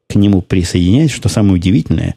[0.09, 1.11] к нему присоединяюсь.
[1.11, 2.16] Что самое удивительное,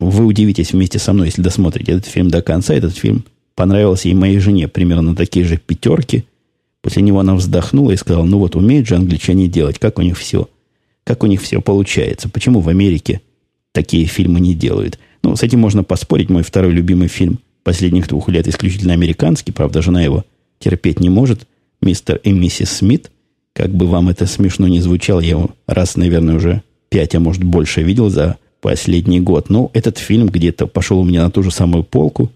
[0.00, 2.74] вы удивитесь вместе со мной, если досмотрите этот фильм до конца.
[2.74, 6.24] Этот фильм понравился и моей жене примерно такие же пятерки–
[6.86, 10.16] После него она вздохнула и сказала, ну вот, умеют же англичане делать, как у них
[10.16, 10.48] все,
[11.02, 12.28] как у них все получается.
[12.28, 13.22] Почему в Америке
[13.72, 15.00] такие фильмы не делают?
[15.24, 16.30] Ну, с этим можно поспорить.
[16.30, 19.50] Мой второй любимый фильм последних двух лет исключительно американский.
[19.50, 20.24] Правда, жена его
[20.60, 21.48] терпеть не может.
[21.82, 23.10] Мистер и миссис Смит.
[23.52, 27.42] Как бы вам это смешно не звучало, я его раз, наверное, уже пять, а может
[27.42, 29.50] больше видел за последний год.
[29.50, 32.30] Но этот фильм где-то пошел у меня на ту же самую полку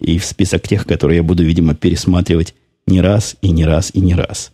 [0.00, 2.54] и в список тех, которые я буду, видимо, пересматривать
[2.86, 4.52] не раз и не раз и не раз.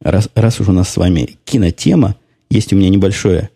[0.00, 2.16] Раз, раз уж у нас с вами кинотема,
[2.50, 3.50] есть у меня небольшое,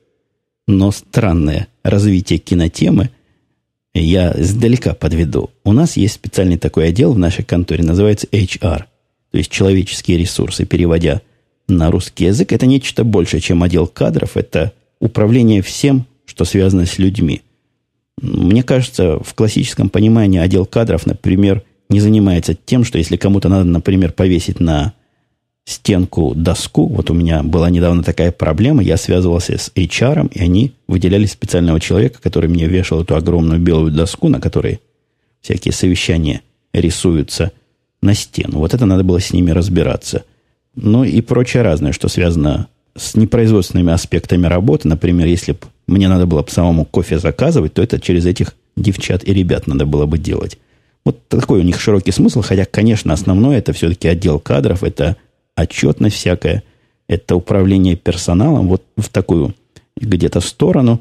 [0.66, 3.10] но странное развитие кинотемы.
[3.94, 5.50] Я издалека подведу.
[5.64, 8.84] У нас есть специальный такой отдел в нашей конторе, называется HR,
[9.30, 11.22] то есть человеческие ресурсы, переводя
[11.66, 12.52] на русский язык.
[12.52, 17.42] Это нечто большее, чем отдел кадров, это управление всем, что связано с людьми.
[18.20, 23.64] Мне кажется, в классическом понимании отдел кадров, например, не занимается тем, что если кому-то надо,
[23.64, 24.92] например, повесить на
[25.64, 30.72] стенку доску, вот у меня была недавно такая проблема, я связывался с HR, и они
[30.86, 34.80] выделяли специального человека, который мне вешал эту огромную белую доску, на которой
[35.40, 37.52] всякие совещания рисуются
[38.00, 38.58] на стену.
[38.58, 40.24] Вот это надо было с ними разбираться.
[40.74, 44.88] Ну и прочее разное, что связано с непроизводственными аспектами работы.
[44.88, 49.26] Например, если бы мне надо было бы самому кофе заказывать, то это через этих девчат
[49.26, 50.58] и ребят надо было бы делать.
[51.04, 55.16] Вот такой у них широкий смысл, хотя, конечно, основное это все-таки отдел кадров, это
[55.56, 56.62] отчетность всякая,
[57.08, 59.54] это управление персоналом вот в такую
[59.96, 61.00] где-то сторону.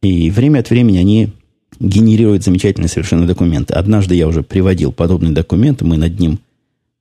[0.00, 1.32] И время от времени они
[1.80, 3.74] генерируют замечательные совершенно документы.
[3.74, 6.38] Однажды я уже приводил подобный документ, мы над ним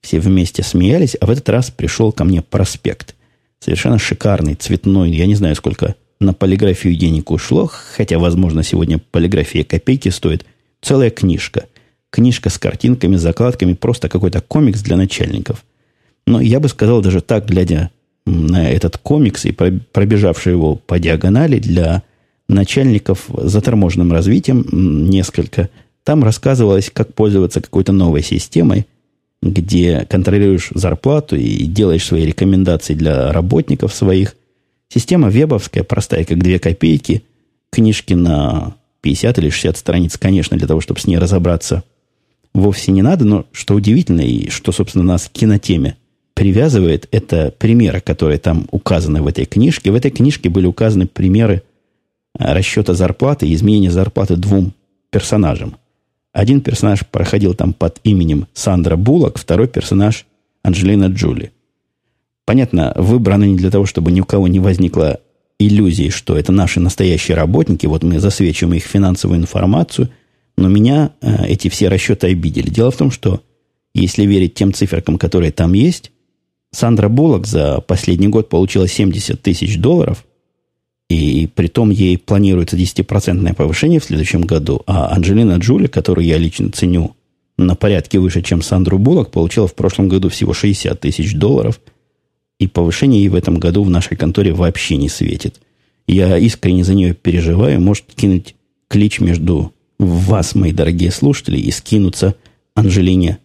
[0.01, 3.15] все вместе смеялись, а в этот раз пришел ко мне проспект.
[3.63, 5.11] Совершенно шикарный, цветной.
[5.11, 10.45] Я не знаю, сколько на полиграфию денег ушло, хотя, возможно, сегодня полиграфия копейки стоит.
[10.81, 11.65] Целая книжка.
[12.09, 15.63] Книжка с картинками, закладками, просто какой-то комикс для начальников.
[16.25, 17.91] Но я бы сказал даже так, глядя
[18.25, 22.01] на этот комикс и пробежавший его по диагонали для
[22.47, 25.69] начальников заторможенным развитием несколько,
[26.03, 28.87] там рассказывалось, как пользоваться какой-то новой системой,
[29.41, 34.35] где контролируешь зарплату и делаешь свои рекомендации для работников своих.
[34.89, 37.23] Система вебовская, простая, как две копейки.
[37.71, 41.83] Книжки на 50 или 60 страниц, конечно, для того, чтобы с ней разобраться,
[42.53, 43.25] вовсе не надо.
[43.25, 45.95] Но что удивительно, и что, собственно, нас к кинотеме
[46.33, 49.91] привязывает, это примеры, которые там указаны в этой книжке.
[49.91, 51.63] В этой книжке были указаны примеры
[52.37, 54.73] расчета зарплаты и изменения зарплаты двум
[55.09, 55.77] персонажам.
[56.33, 60.25] Один персонаж проходил там под именем Сандра Буллок, второй персонаж
[60.63, 61.51] Анджелина Джули.
[62.45, 65.19] Понятно, выбраны не для того, чтобы ни у кого не возникло
[65.59, 70.09] иллюзии, что это наши настоящие работники, вот мы засвечиваем их финансовую информацию,
[70.57, 72.69] но меня э, эти все расчеты обидели.
[72.69, 73.41] Дело в том, что
[73.93, 76.11] если верить тем циферкам, которые там есть,
[76.71, 80.25] Сандра Буллок за последний год получила 70 тысяч долларов,
[81.11, 86.37] и при том ей планируется 10% повышение в следующем году, а Анджелина Джули, которую я
[86.37, 87.15] лично ценю
[87.57, 91.81] на порядке выше, чем Сандру Буллок, получила в прошлом году всего 60 тысяч долларов,
[92.59, 95.59] и повышение ей в этом году в нашей конторе вообще не светит.
[96.07, 97.81] Я искренне за нее переживаю.
[97.81, 98.55] Может кинуть
[98.87, 102.35] клич между вас, мои дорогие слушатели, и скинуться
[102.75, 103.39] Анжелине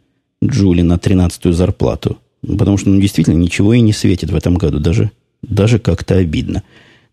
[0.44, 2.18] Джули на 13-ю зарплату.
[2.42, 4.79] Потому что ну, действительно ничего и не светит в этом году.
[4.79, 5.11] Даже,
[5.42, 6.62] даже как-то обидно.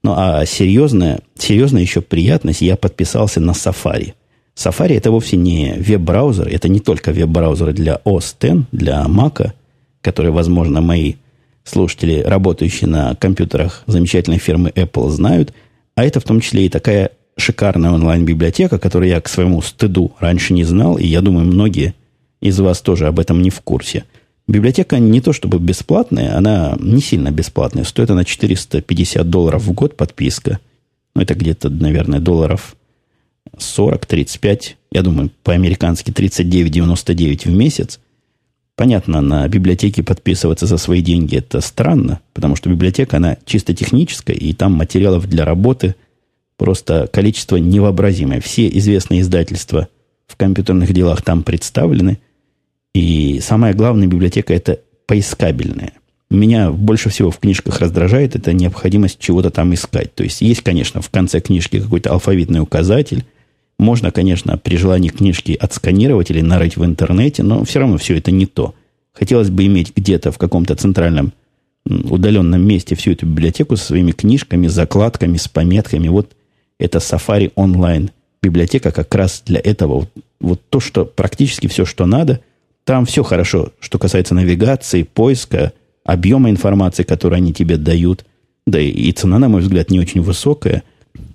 [0.04, 4.14] Ну, а серьезная, серьезная еще приятность, я подписался на Safari.
[4.56, 9.52] Safari это вовсе не веб-браузер, это не только веб-браузер для OS X, для Mac,
[10.02, 11.16] который, возможно, мои
[11.64, 15.54] слушатели, работающие на компьютерах замечательной фирмы Apple, знают,
[15.96, 20.54] а это в том числе и такая шикарная онлайн-библиотека, которую я к своему стыду раньше
[20.54, 21.96] не знал, и я думаю, многие
[22.42, 24.04] из вас тоже об этом не в курсе–
[24.48, 27.86] Библиотека не то чтобы бесплатная, она не сильно бесплатная.
[27.86, 30.60] Стоит она 450 долларов в год подписка.
[31.16, 32.76] Ну, это где-то, наверное, долларов
[33.58, 34.76] 40-35.
[34.92, 38.00] Я думаю, по-американски 39,99 в месяц.
[38.76, 44.36] Понятно, на библиотеке подписываться за свои деньги это странно, потому что библиотека, она чисто техническая,
[44.36, 45.96] и там материалов для работы
[46.58, 48.42] просто количество невообразимое.
[48.42, 49.88] Все известные издательства
[50.26, 52.20] в компьютерных делах там представлены–
[52.94, 55.94] и самая главная библиотека– это поискабельная.
[56.30, 60.14] Меня больше всего в книжках раздражает эта необходимость чего-то там искать.
[60.16, 63.26] То есть есть, конечно, в конце книжки какой-то алфавитный указатель.
[63.78, 68.32] Можно, конечно, при желании книжки отсканировать или нарыть в интернете, но все равно все это
[68.32, 68.74] не то.
[69.14, 71.34] Хотелось бы иметь где-то в каком-то центральном
[71.86, 76.08] удаленном месте всю эту библиотеку со своими книжками, закладками, с пометками.
[76.08, 76.32] Вот
[76.80, 79.94] это Safari онлайн библиотека как раз для этого.
[79.94, 82.40] Вот, вот то, что практически все, что надо–
[82.86, 85.74] там все хорошо, что касается навигации, поиска,
[86.04, 88.26] объема информации, которую они тебе дают.
[88.66, 90.84] Да и цена, на мой взгляд, не очень высокая.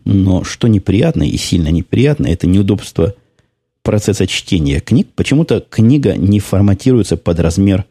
[0.05, 3.14] Но что неприятно и сильно неприятно, это неудобство
[3.82, 5.09] процесса чтения книг.
[5.14, 7.84] Почему-то книга не форматируется под размер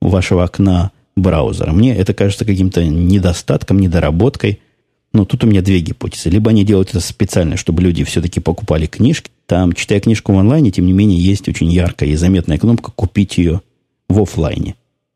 [0.00, 1.72] вашего окна браузера.
[1.72, 4.60] Мне это кажется каким-то недостатком, недоработкой.
[5.14, 6.28] Но тут у меня две гипотезы.
[6.28, 9.30] Либо они делают это специально, чтобы люди все-таки покупали книжки.
[9.46, 13.38] Там, читая книжку в онлайне, тем не менее, есть очень яркая и заметная кнопка «Купить
[13.38, 13.60] ее
[14.08, 14.74] в офлайне».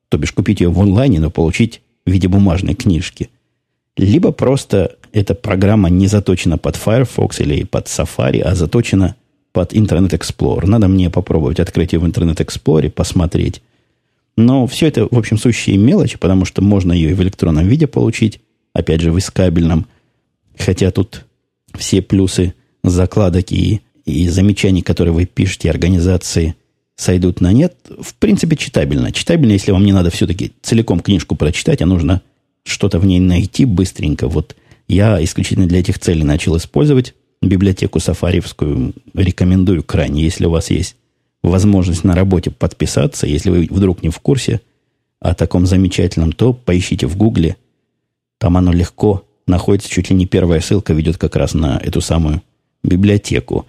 [0.08, 3.28] То бишь, купить ее в онлайне, но получить в виде бумажной книжки.
[3.96, 9.16] Либо просто эта программа не заточена под Firefox или под Safari, а заточена
[9.52, 10.66] под Internet Explorer.
[10.66, 13.62] Надо мне попробовать открыть ее в Internet Explorer, посмотреть.
[14.36, 17.88] Но все это, в общем, сущие мелочи, потому что можно ее и в электронном виде
[17.88, 18.40] получить,
[18.72, 19.86] опять же, в искабельном.
[20.56, 21.24] Хотя тут
[21.76, 26.54] все плюсы закладок и, и замечаний, которые вы пишете организации,
[26.96, 27.76] сойдут на нет.
[28.00, 29.12] В принципе, читабельно.
[29.12, 32.22] Читабельно, если вам не надо все-таки целиком книжку прочитать, а нужно
[32.64, 34.28] что-то в ней найти быстренько.
[34.28, 34.56] Вот
[34.88, 38.94] я исключительно для этих целей начал использовать библиотеку сафариевскую.
[39.14, 40.96] Рекомендую крайне, если у вас есть
[41.42, 43.26] возможность на работе подписаться.
[43.26, 44.60] Если вы вдруг не в курсе
[45.20, 47.56] о таком замечательном, то поищите в Гугле.
[48.38, 52.42] Там оно легко находится, чуть ли не первая ссылка ведет как раз на эту самую
[52.82, 53.66] библиотеку.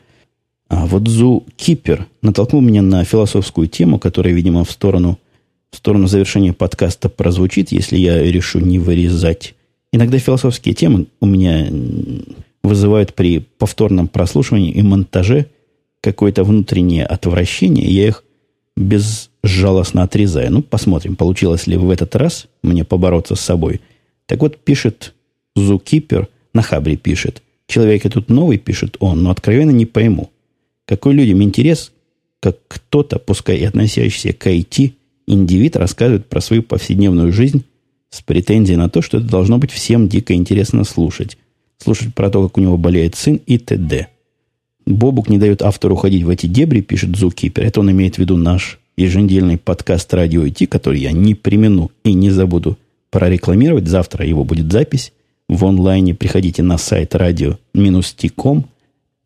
[0.68, 5.18] А вот Зукипер натолкнул меня на философскую тему, которая, видимо, в сторону,
[5.72, 9.56] в сторону завершения подкаста прозвучит, если я решу не вырезать.
[9.92, 11.68] Иногда философские темы у меня
[12.64, 15.48] вызывают при повторном прослушивании и монтаже
[16.02, 18.24] какое-то внутреннее отвращение, и я их
[18.78, 20.52] безжалостно отрезаю.
[20.52, 23.82] Ну, посмотрим, получилось ли в этот раз мне побороться с собой.
[24.30, 25.16] Так вот, пишет
[25.56, 27.42] Зукипер, на Хабре пишет.
[27.66, 30.30] Человек и тут новый, пишет он, но откровенно не пойму.
[30.86, 31.92] Какой людям интерес,
[32.40, 34.94] как кто-то, пускай и относящийся к IT,
[35.26, 37.64] индивид рассказывает про свою повседневную жизнь
[38.12, 41.40] с претензией на то, что это должно быть всем дико интересно слушать.
[41.80, 44.10] Слушать про то, как у него болеет сын и т.д.
[44.86, 47.64] Бобук не дает автору уходить в эти дебри, пишет Зукипер.
[47.64, 52.14] Это он имеет в виду наш еженедельный подкаст «Радио IT», который я не примену и
[52.14, 52.78] не забуду
[53.12, 53.88] прорекламировать.
[53.88, 55.14] Завтра его будет запись
[55.48, 56.14] в онлайне.
[56.14, 58.66] Приходите на сайт radio-t.com.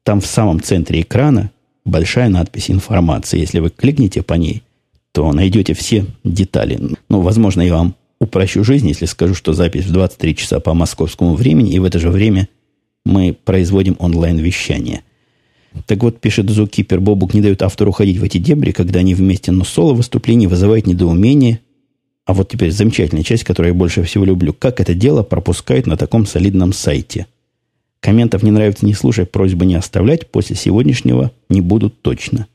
[0.04, 1.52] Там в самом центре экрана
[1.86, 3.40] большая надпись «Информация».
[3.40, 4.64] Если вы кликните по ней,
[5.12, 6.80] то найдете все детали.
[7.10, 11.36] Ну, возможно, я вам упрощу жизнь, если скажу, что запись в 23 часа по московскому
[11.36, 12.48] времени, и в это же время
[13.06, 15.02] мы производим онлайн-вещание.
[15.86, 19.52] Так вот, пишет Зукипер, Бобук не дает автору ходить в эти дебри, когда они вместе,
[19.52, 21.60] но соло выступление вызывает недоумение.
[22.26, 24.54] А вот теперь замечательная часть, которую я больше всего люблю.
[24.54, 27.28] Как это дело пропускают на таком солидном сайте?
[28.00, 30.30] Комментов не нравится, не слушай, просьба не оставлять.
[30.30, 32.48] После сегодняшнего не будут точно.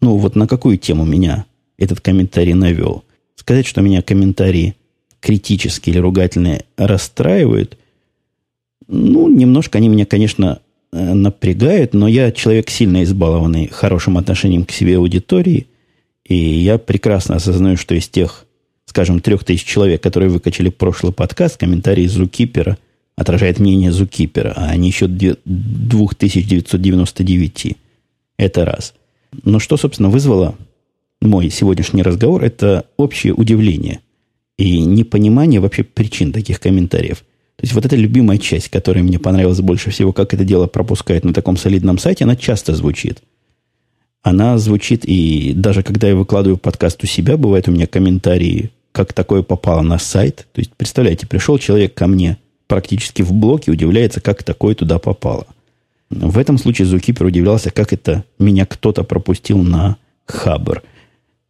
[0.00, 3.04] Ну, вот на какую тему меня этот комментарий навел?
[3.34, 4.76] Сказать, что меня комментарии
[5.20, 7.76] критические или ругательные расстраивают,
[8.86, 10.60] ну, немножко они меня, конечно,
[10.92, 15.66] э, напрягают, но я человек сильно избалованный хорошим отношением к себе аудитории,
[16.28, 18.44] и я прекрасно осознаю, что из тех,
[18.84, 22.76] скажем, трех тысяч человек, которые выкачали прошлый подкаст, комментарии Зукипера–
[23.18, 27.76] отражает мнение Зукипера, а не еще 2999.
[28.36, 28.94] Это раз.
[29.42, 30.54] Но что, собственно, вызвало
[31.20, 33.98] мой сегодняшний разговор, это общее удивление
[34.56, 37.24] и непонимание вообще причин таких комментариев.
[37.56, 41.24] То есть вот эта любимая часть, которая мне понравилась больше всего, как это дело пропускает
[41.24, 43.24] на таком солидном сайте, она часто звучит.
[44.28, 49.12] Она звучит, и даже когда я выкладываю подкаст у себя, бывают у меня комментарии, как
[49.12, 50.46] такое попало на сайт.
[50.52, 55.46] То есть, представляете, пришел человек ко мне– практически в блоке, удивляется, как такое туда попало.
[56.10, 60.82] В этом случае Зукипер удивлялся, как это меня кто-то пропустил на Хабр.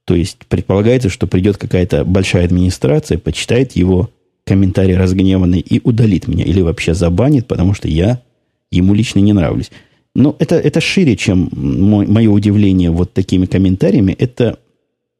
[0.04, 4.10] То есть предполагается, что придет какая-то большая администрация, почитает его
[4.44, 6.44] комментарий разгневанный и удалит меня.
[6.44, 8.22] Или вообще забанит, потому что я
[8.70, 9.70] ему лично не нравлюсь.
[10.14, 14.12] Но это, это шире, чем мой, мое удивление вот такими комментариями.
[14.12, 14.58] Это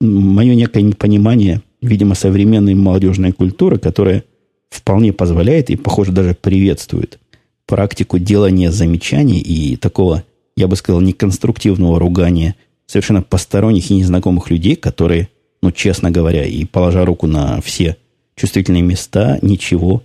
[0.01, 4.24] мое некое непонимание, видимо, современной молодежной культуры, которая
[4.70, 7.18] вполне позволяет и, похоже, даже приветствует
[7.66, 10.24] практику делания замечаний и такого,
[10.57, 15.28] я бы сказал, неконструктивного ругания совершенно посторонних и незнакомых людей, которые,
[15.62, 17.97] ну, честно говоря, и положа руку на все
[18.34, 20.03] чувствительные места, ничего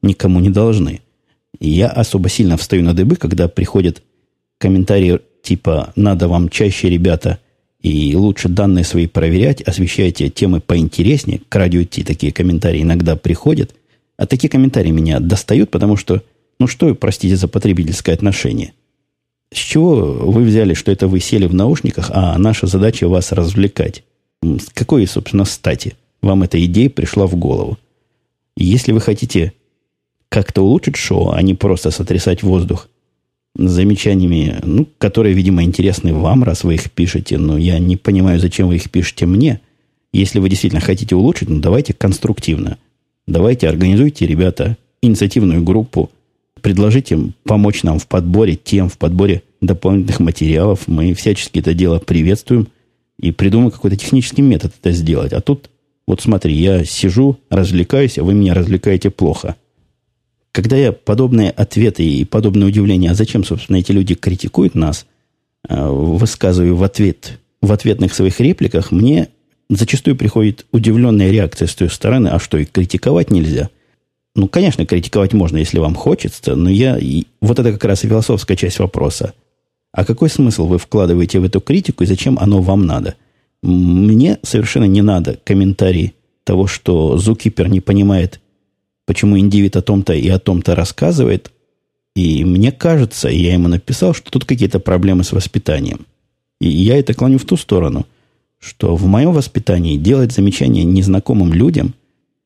[0.00, 1.00] никому не должны.
[1.58, 4.02] И я особо сильно встаю на дыбы, когда приходят
[4.62, 7.38] комментарии типа «надо вам чаще, ребята,
[7.80, 11.40] и лучше данные свои проверять, освещайте темы поинтереснее».
[11.48, 13.74] К радио Ти такие комментарии иногда приходят–
[14.22, 16.22] а такие комментарии меня достают, потому что,
[16.60, 18.72] ну что, простите за потребительское отношение.
[19.52, 24.04] С чего вы взяли, что это вы сели в наушниках, а наша задача вас развлекать?
[24.42, 27.78] С какой, собственно, стати вам эта идея пришла в голову?
[28.56, 29.54] Если вы хотите
[30.28, 32.88] как-то улучшить шоу, а не просто сотрясать воздух
[33.54, 38.68] замечаниями, ну, которые, видимо, интересны вам, раз вы их пишете, но я не понимаю, зачем
[38.68, 39.60] вы их пишете мне.
[40.12, 42.78] Если вы действительно хотите улучшить, ну, давайте конструктивно.
[43.26, 46.10] Давайте организуйте, ребята, инициативную группу,
[46.60, 50.86] предложите помочь нам в подборе тем, в подборе дополнительных материалов.
[50.86, 52.68] Мы всячески это дело приветствуем
[53.18, 55.32] и придумаем какой-то технический метод это сделать.
[55.32, 55.70] А тут,
[56.06, 59.56] вот смотри, я сижу, развлекаюсь, а вы меня развлекаете плохо.
[60.52, 65.06] Когда я подобные ответы и подобное удивление, а зачем, собственно, эти люди критикуют нас,
[65.66, 69.28] э, высказываю в ответ, в ответных своих репликах, мне
[69.70, 73.70] зачастую приходит удивленная реакция с той стороны, а что, и критиковать нельзя?
[74.34, 76.98] Ну, конечно, критиковать можно, если вам хочется, но я...
[76.98, 79.32] И вот это как раз философская часть вопроса.
[79.92, 83.14] А какой смысл вы вкладываете в эту критику и зачем оно вам надо?
[83.62, 88.40] Мне совершенно не надо комментарий того, что Зукипер не понимает,
[89.06, 91.50] почему индивид о том-то и о том-то рассказывает.
[92.14, 96.06] И мне кажется, я ему написал, что тут какие-то проблемы с воспитанием.
[96.60, 98.06] И я это клоню в ту сторону,
[98.60, 101.94] что в моем воспитании делать замечания незнакомым людям,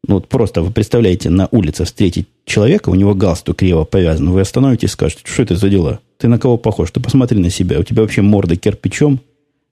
[0.07, 4.41] ну вот просто вы представляете, на улице встретить человека, у него галстук криво повязан, вы
[4.41, 6.01] остановитесь и скажете, что это за дела?
[6.19, 6.91] Ты на кого похож?
[6.91, 7.79] Ты посмотри на себя.
[7.79, 9.21] У тебя вообще морда кирпичом,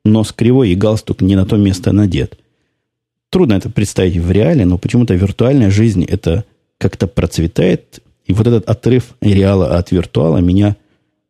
[0.04, 2.38] нос кривой и галстук не на то место надет.
[3.30, 6.44] Трудно это представить в реале, но почему-то виртуальная жизнь это
[6.84, 8.00] как-то процветает.
[8.26, 10.76] И вот этот отрыв реала от виртуала меня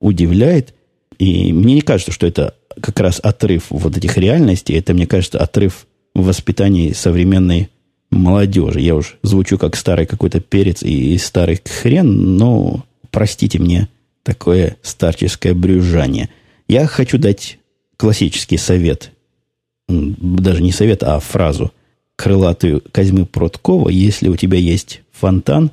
[0.01, 0.75] удивляет.
[1.21, 4.75] И мне не кажется, что это как раз отрыв вот этих реальностей.
[4.75, 7.69] Это, мне кажется, отрыв в воспитании современной
[8.11, 8.81] молодежи.
[8.81, 13.87] Я уж звучу как старый какой-то перец и старый хрен, но простите мне
[14.25, 16.31] такое старческое брюзжание.
[16.67, 17.59] Я хочу дать
[17.97, 19.13] классический совет.
[19.87, 21.71] Даже не совет, а фразу
[22.17, 23.89] крылатую Козьмы Пруткова.
[23.89, 25.71] Если у тебя есть фонтан,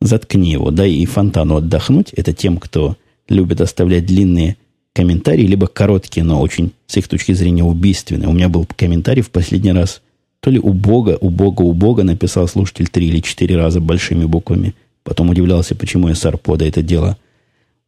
[0.00, 0.70] заткни его.
[0.70, 2.12] Дай и фонтану отдохнуть.
[2.12, 2.96] Это тем, кто
[3.28, 4.56] любит оставлять длинные
[4.92, 8.28] комментарии, либо короткие, но очень, с их точки зрения, убийственные.
[8.28, 10.02] У меня был комментарий в последний раз,
[10.40, 14.24] то ли у Бога, у Бога, у Бога написал слушатель три или четыре раза большими
[14.24, 14.74] буквами.
[15.02, 17.16] Потом удивлялся, почему я с Арпода это дело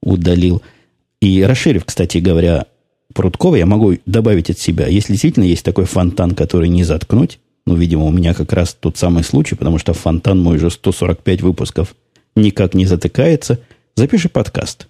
[0.01, 0.63] удалил.
[1.21, 2.67] И расширив, кстати говоря,
[3.13, 7.77] Прудкова, я могу добавить от себя, если действительно есть такой фонтан, который не заткнуть, ну,
[7.77, 11.95] видимо, у меня как раз тот самый случай, потому что фонтан мой уже 145 выпусков
[12.37, 13.61] никак не затыкается,
[13.95, 14.89] запиши подкаст.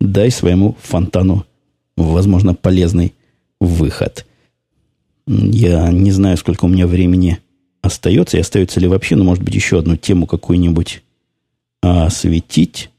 [0.00, 1.46] Дай своему фонтану,
[1.96, 3.14] возможно, полезный
[3.60, 4.26] выход.
[5.26, 7.38] Я не знаю, сколько у меня времени
[7.80, 11.02] остается, и остается ли вообще, но, может быть, еще одну тему какую-нибудь
[11.80, 12.90] осветить.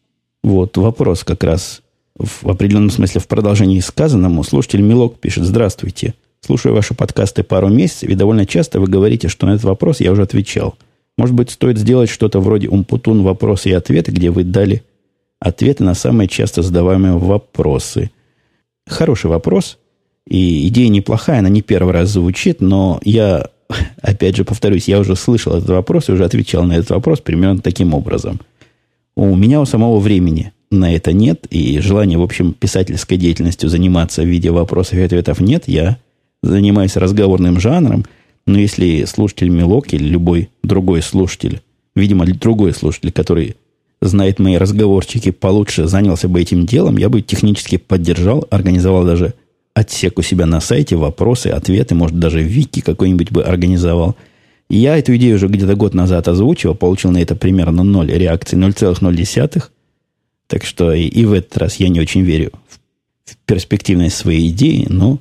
[0.43, 1.82] Вот вопрос как раз
[2.17, 4.43] в определенном смысле в продолжении сказанному.
[4.43, 6.13] Слушатель Милок пишет, здравствуйте.
[6.46, 10.12] Слушаю ваши подкасты пару месяцев, и довольно часто вы говорите, что на этот вопрос я
[10.12, 10.76] уже отвечал.
[11.18, 14.84] Может быть, стоит сделать что-то вроде умпутун вопросы и ответы, где вы дали
[15.39, 18.12] ответы на самые часто задаваемые вопросы.
[18.88, 19.78] Хороший вопрос,
[20.28, 23.50] и идея неплохая, она не первый раз звучит, но я,
[24.02, 27.60] опять же, повторюсь, я уже слышал этот вопрос и уже отвечал на этот вопрос примерно
[27.60, 28.39] таким образом–
[29.16, 34.24] у меня у самого времени на это нет, и желания, в общем, писательской деятельностью заниматься
[34.24, 35.64] в виде вопросов и ответов нет.
[35.68, 35.98] Я
[36.44, 38.06] занимаюсь разговорным жанром,
[38.46, 41.62] но если слушатель Милок или любой другой слушатель,
[41.96, 43.56] видимо, другой слушатель, который
[44.02, 49.34] знает мои разговорчики получше, занялся бы этим делом, я бы технически поддержал, организовал даже
[49.74, 54.16] отсек у себя на сайте, вопросы, ответы, может, даже вики какой-нибудь бы организовал–
[54.70, 59.64] я эту идею уже где-то год назад озвучивал, получил на это примерно 0 реакций, 0,0.
[60.48, 62.52] Так что и, и в этот раз я не очень верю
[63.26, 65.20] в перспективность своей идеи, но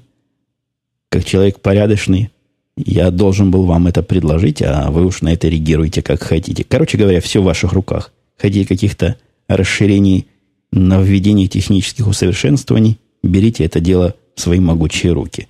[1.13, 2.31] как человек порядочный,
[2.75, 6.65] я должен был вам это предложить, а вы уж на это реагируете как хотите.
[6.65, 8.13] Короче говоря, все в ваших руках.
[8.39, 10.27] Хотите каких-то расширений
[10.73, 15.49] на введение технических усовершенствований, берите это дело в свои могучие руки.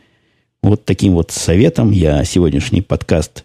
[0.65, 3.45] Вот таким вот советом я сегодняшний подкаст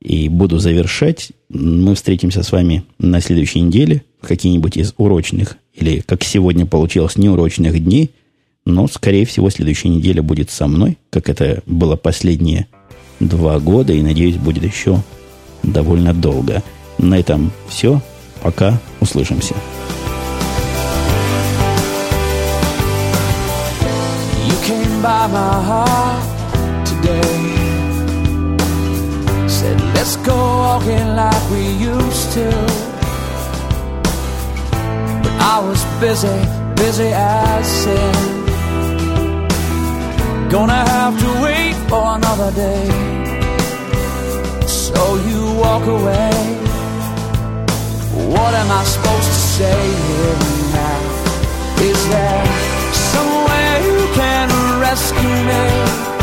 [0.00, 1.32] и буду завершать.
[1.48, 7.16] Мы встретимся с вами на следующей неделе в какие-нибудь из урочных или, как сегодня получилось,
[7.16, 8.12] неурочных дней.
[8.66, 12.66] Но, скорее всего, следующая неделя будет со мной, как это было последние
[13.20, 15.00] два года, и, надеюсь, будет еще
[15.62, 16.62] довольно долго.
[16.98, 18.02] На этом все.
[18.42, 18.78] Пока.
[19.00, 19.54] Услышимся.
[25.02, 26.24] By my heart
[26.84, 27.46] today.
[29.46, 32.50] Said, let's go walking like we used to.
[35.22, 36.40] But I was busy,
[36.74, 38.35] busy as sin.
[40.50, 42.86] Gonna have to wait for another day.
[44.66, 46.30] So you walk away.
[48.32, 50.38] What am I supposed to say here
[50.72, 51.16] now?
[51.90, 52.46] Is there
[52.92, 56.15] somewhere you can rescue me?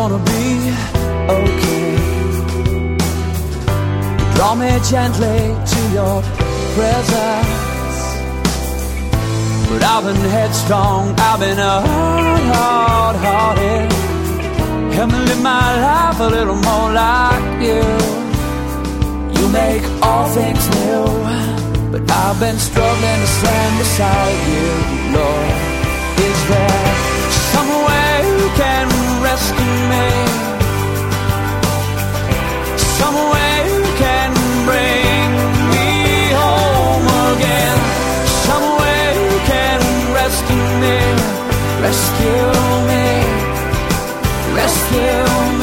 [0.00, 0.48] Gonna be
[1.38, 1.92] okay.
[4.34, 5.40] Draw me gently
[5.72, 6.16] to your
[6.74, 7.96] presence.
[9.68, 13.88] But I've been headstrong, I've been hard, hard hearted.
[14.96, 17.84] Help me live my life a little more like you.
[19.36, 21.04] You make all things new,
[21.92, 24.68] but I've been struggling to stand beside you,
[25.16, 25.50] Lord.
[26.28, 26.86] Is there
[27.52, 28.99] some way you can
[32.98, 34.30] Some way you can
[34.66, 35.30] bring
[35.70, 35.88] me
[36.34, 37.78] home again.
[39.14, 39.80] You can
[40.18, 40.98] rescue me,
[41.80, 42.50] rescue
[42.88, 43.06] me,
[44.56, 45.59] rescue me.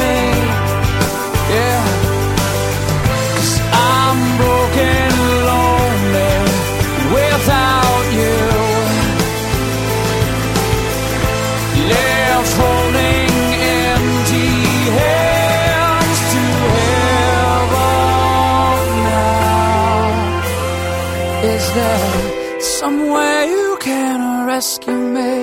[21.78, 25.34] There some way you can rescue me?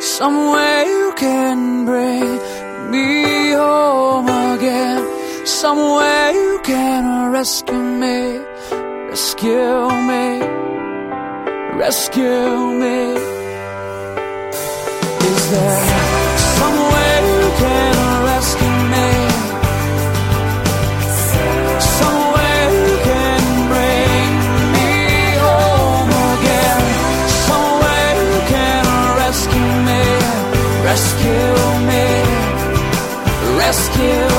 [0.00, 1.58] Some way you can
[1.90, 2.28] bring
[2.92, 3.08] me
[3.62, 5.00] home again.
[5.60, 8.18] Some way you can rescue me,
[9.10, 10.24] rescue me,
[11.82, 12.98] rescue me.
[15.30, 15.89] Is there
[34.00, 34.29] you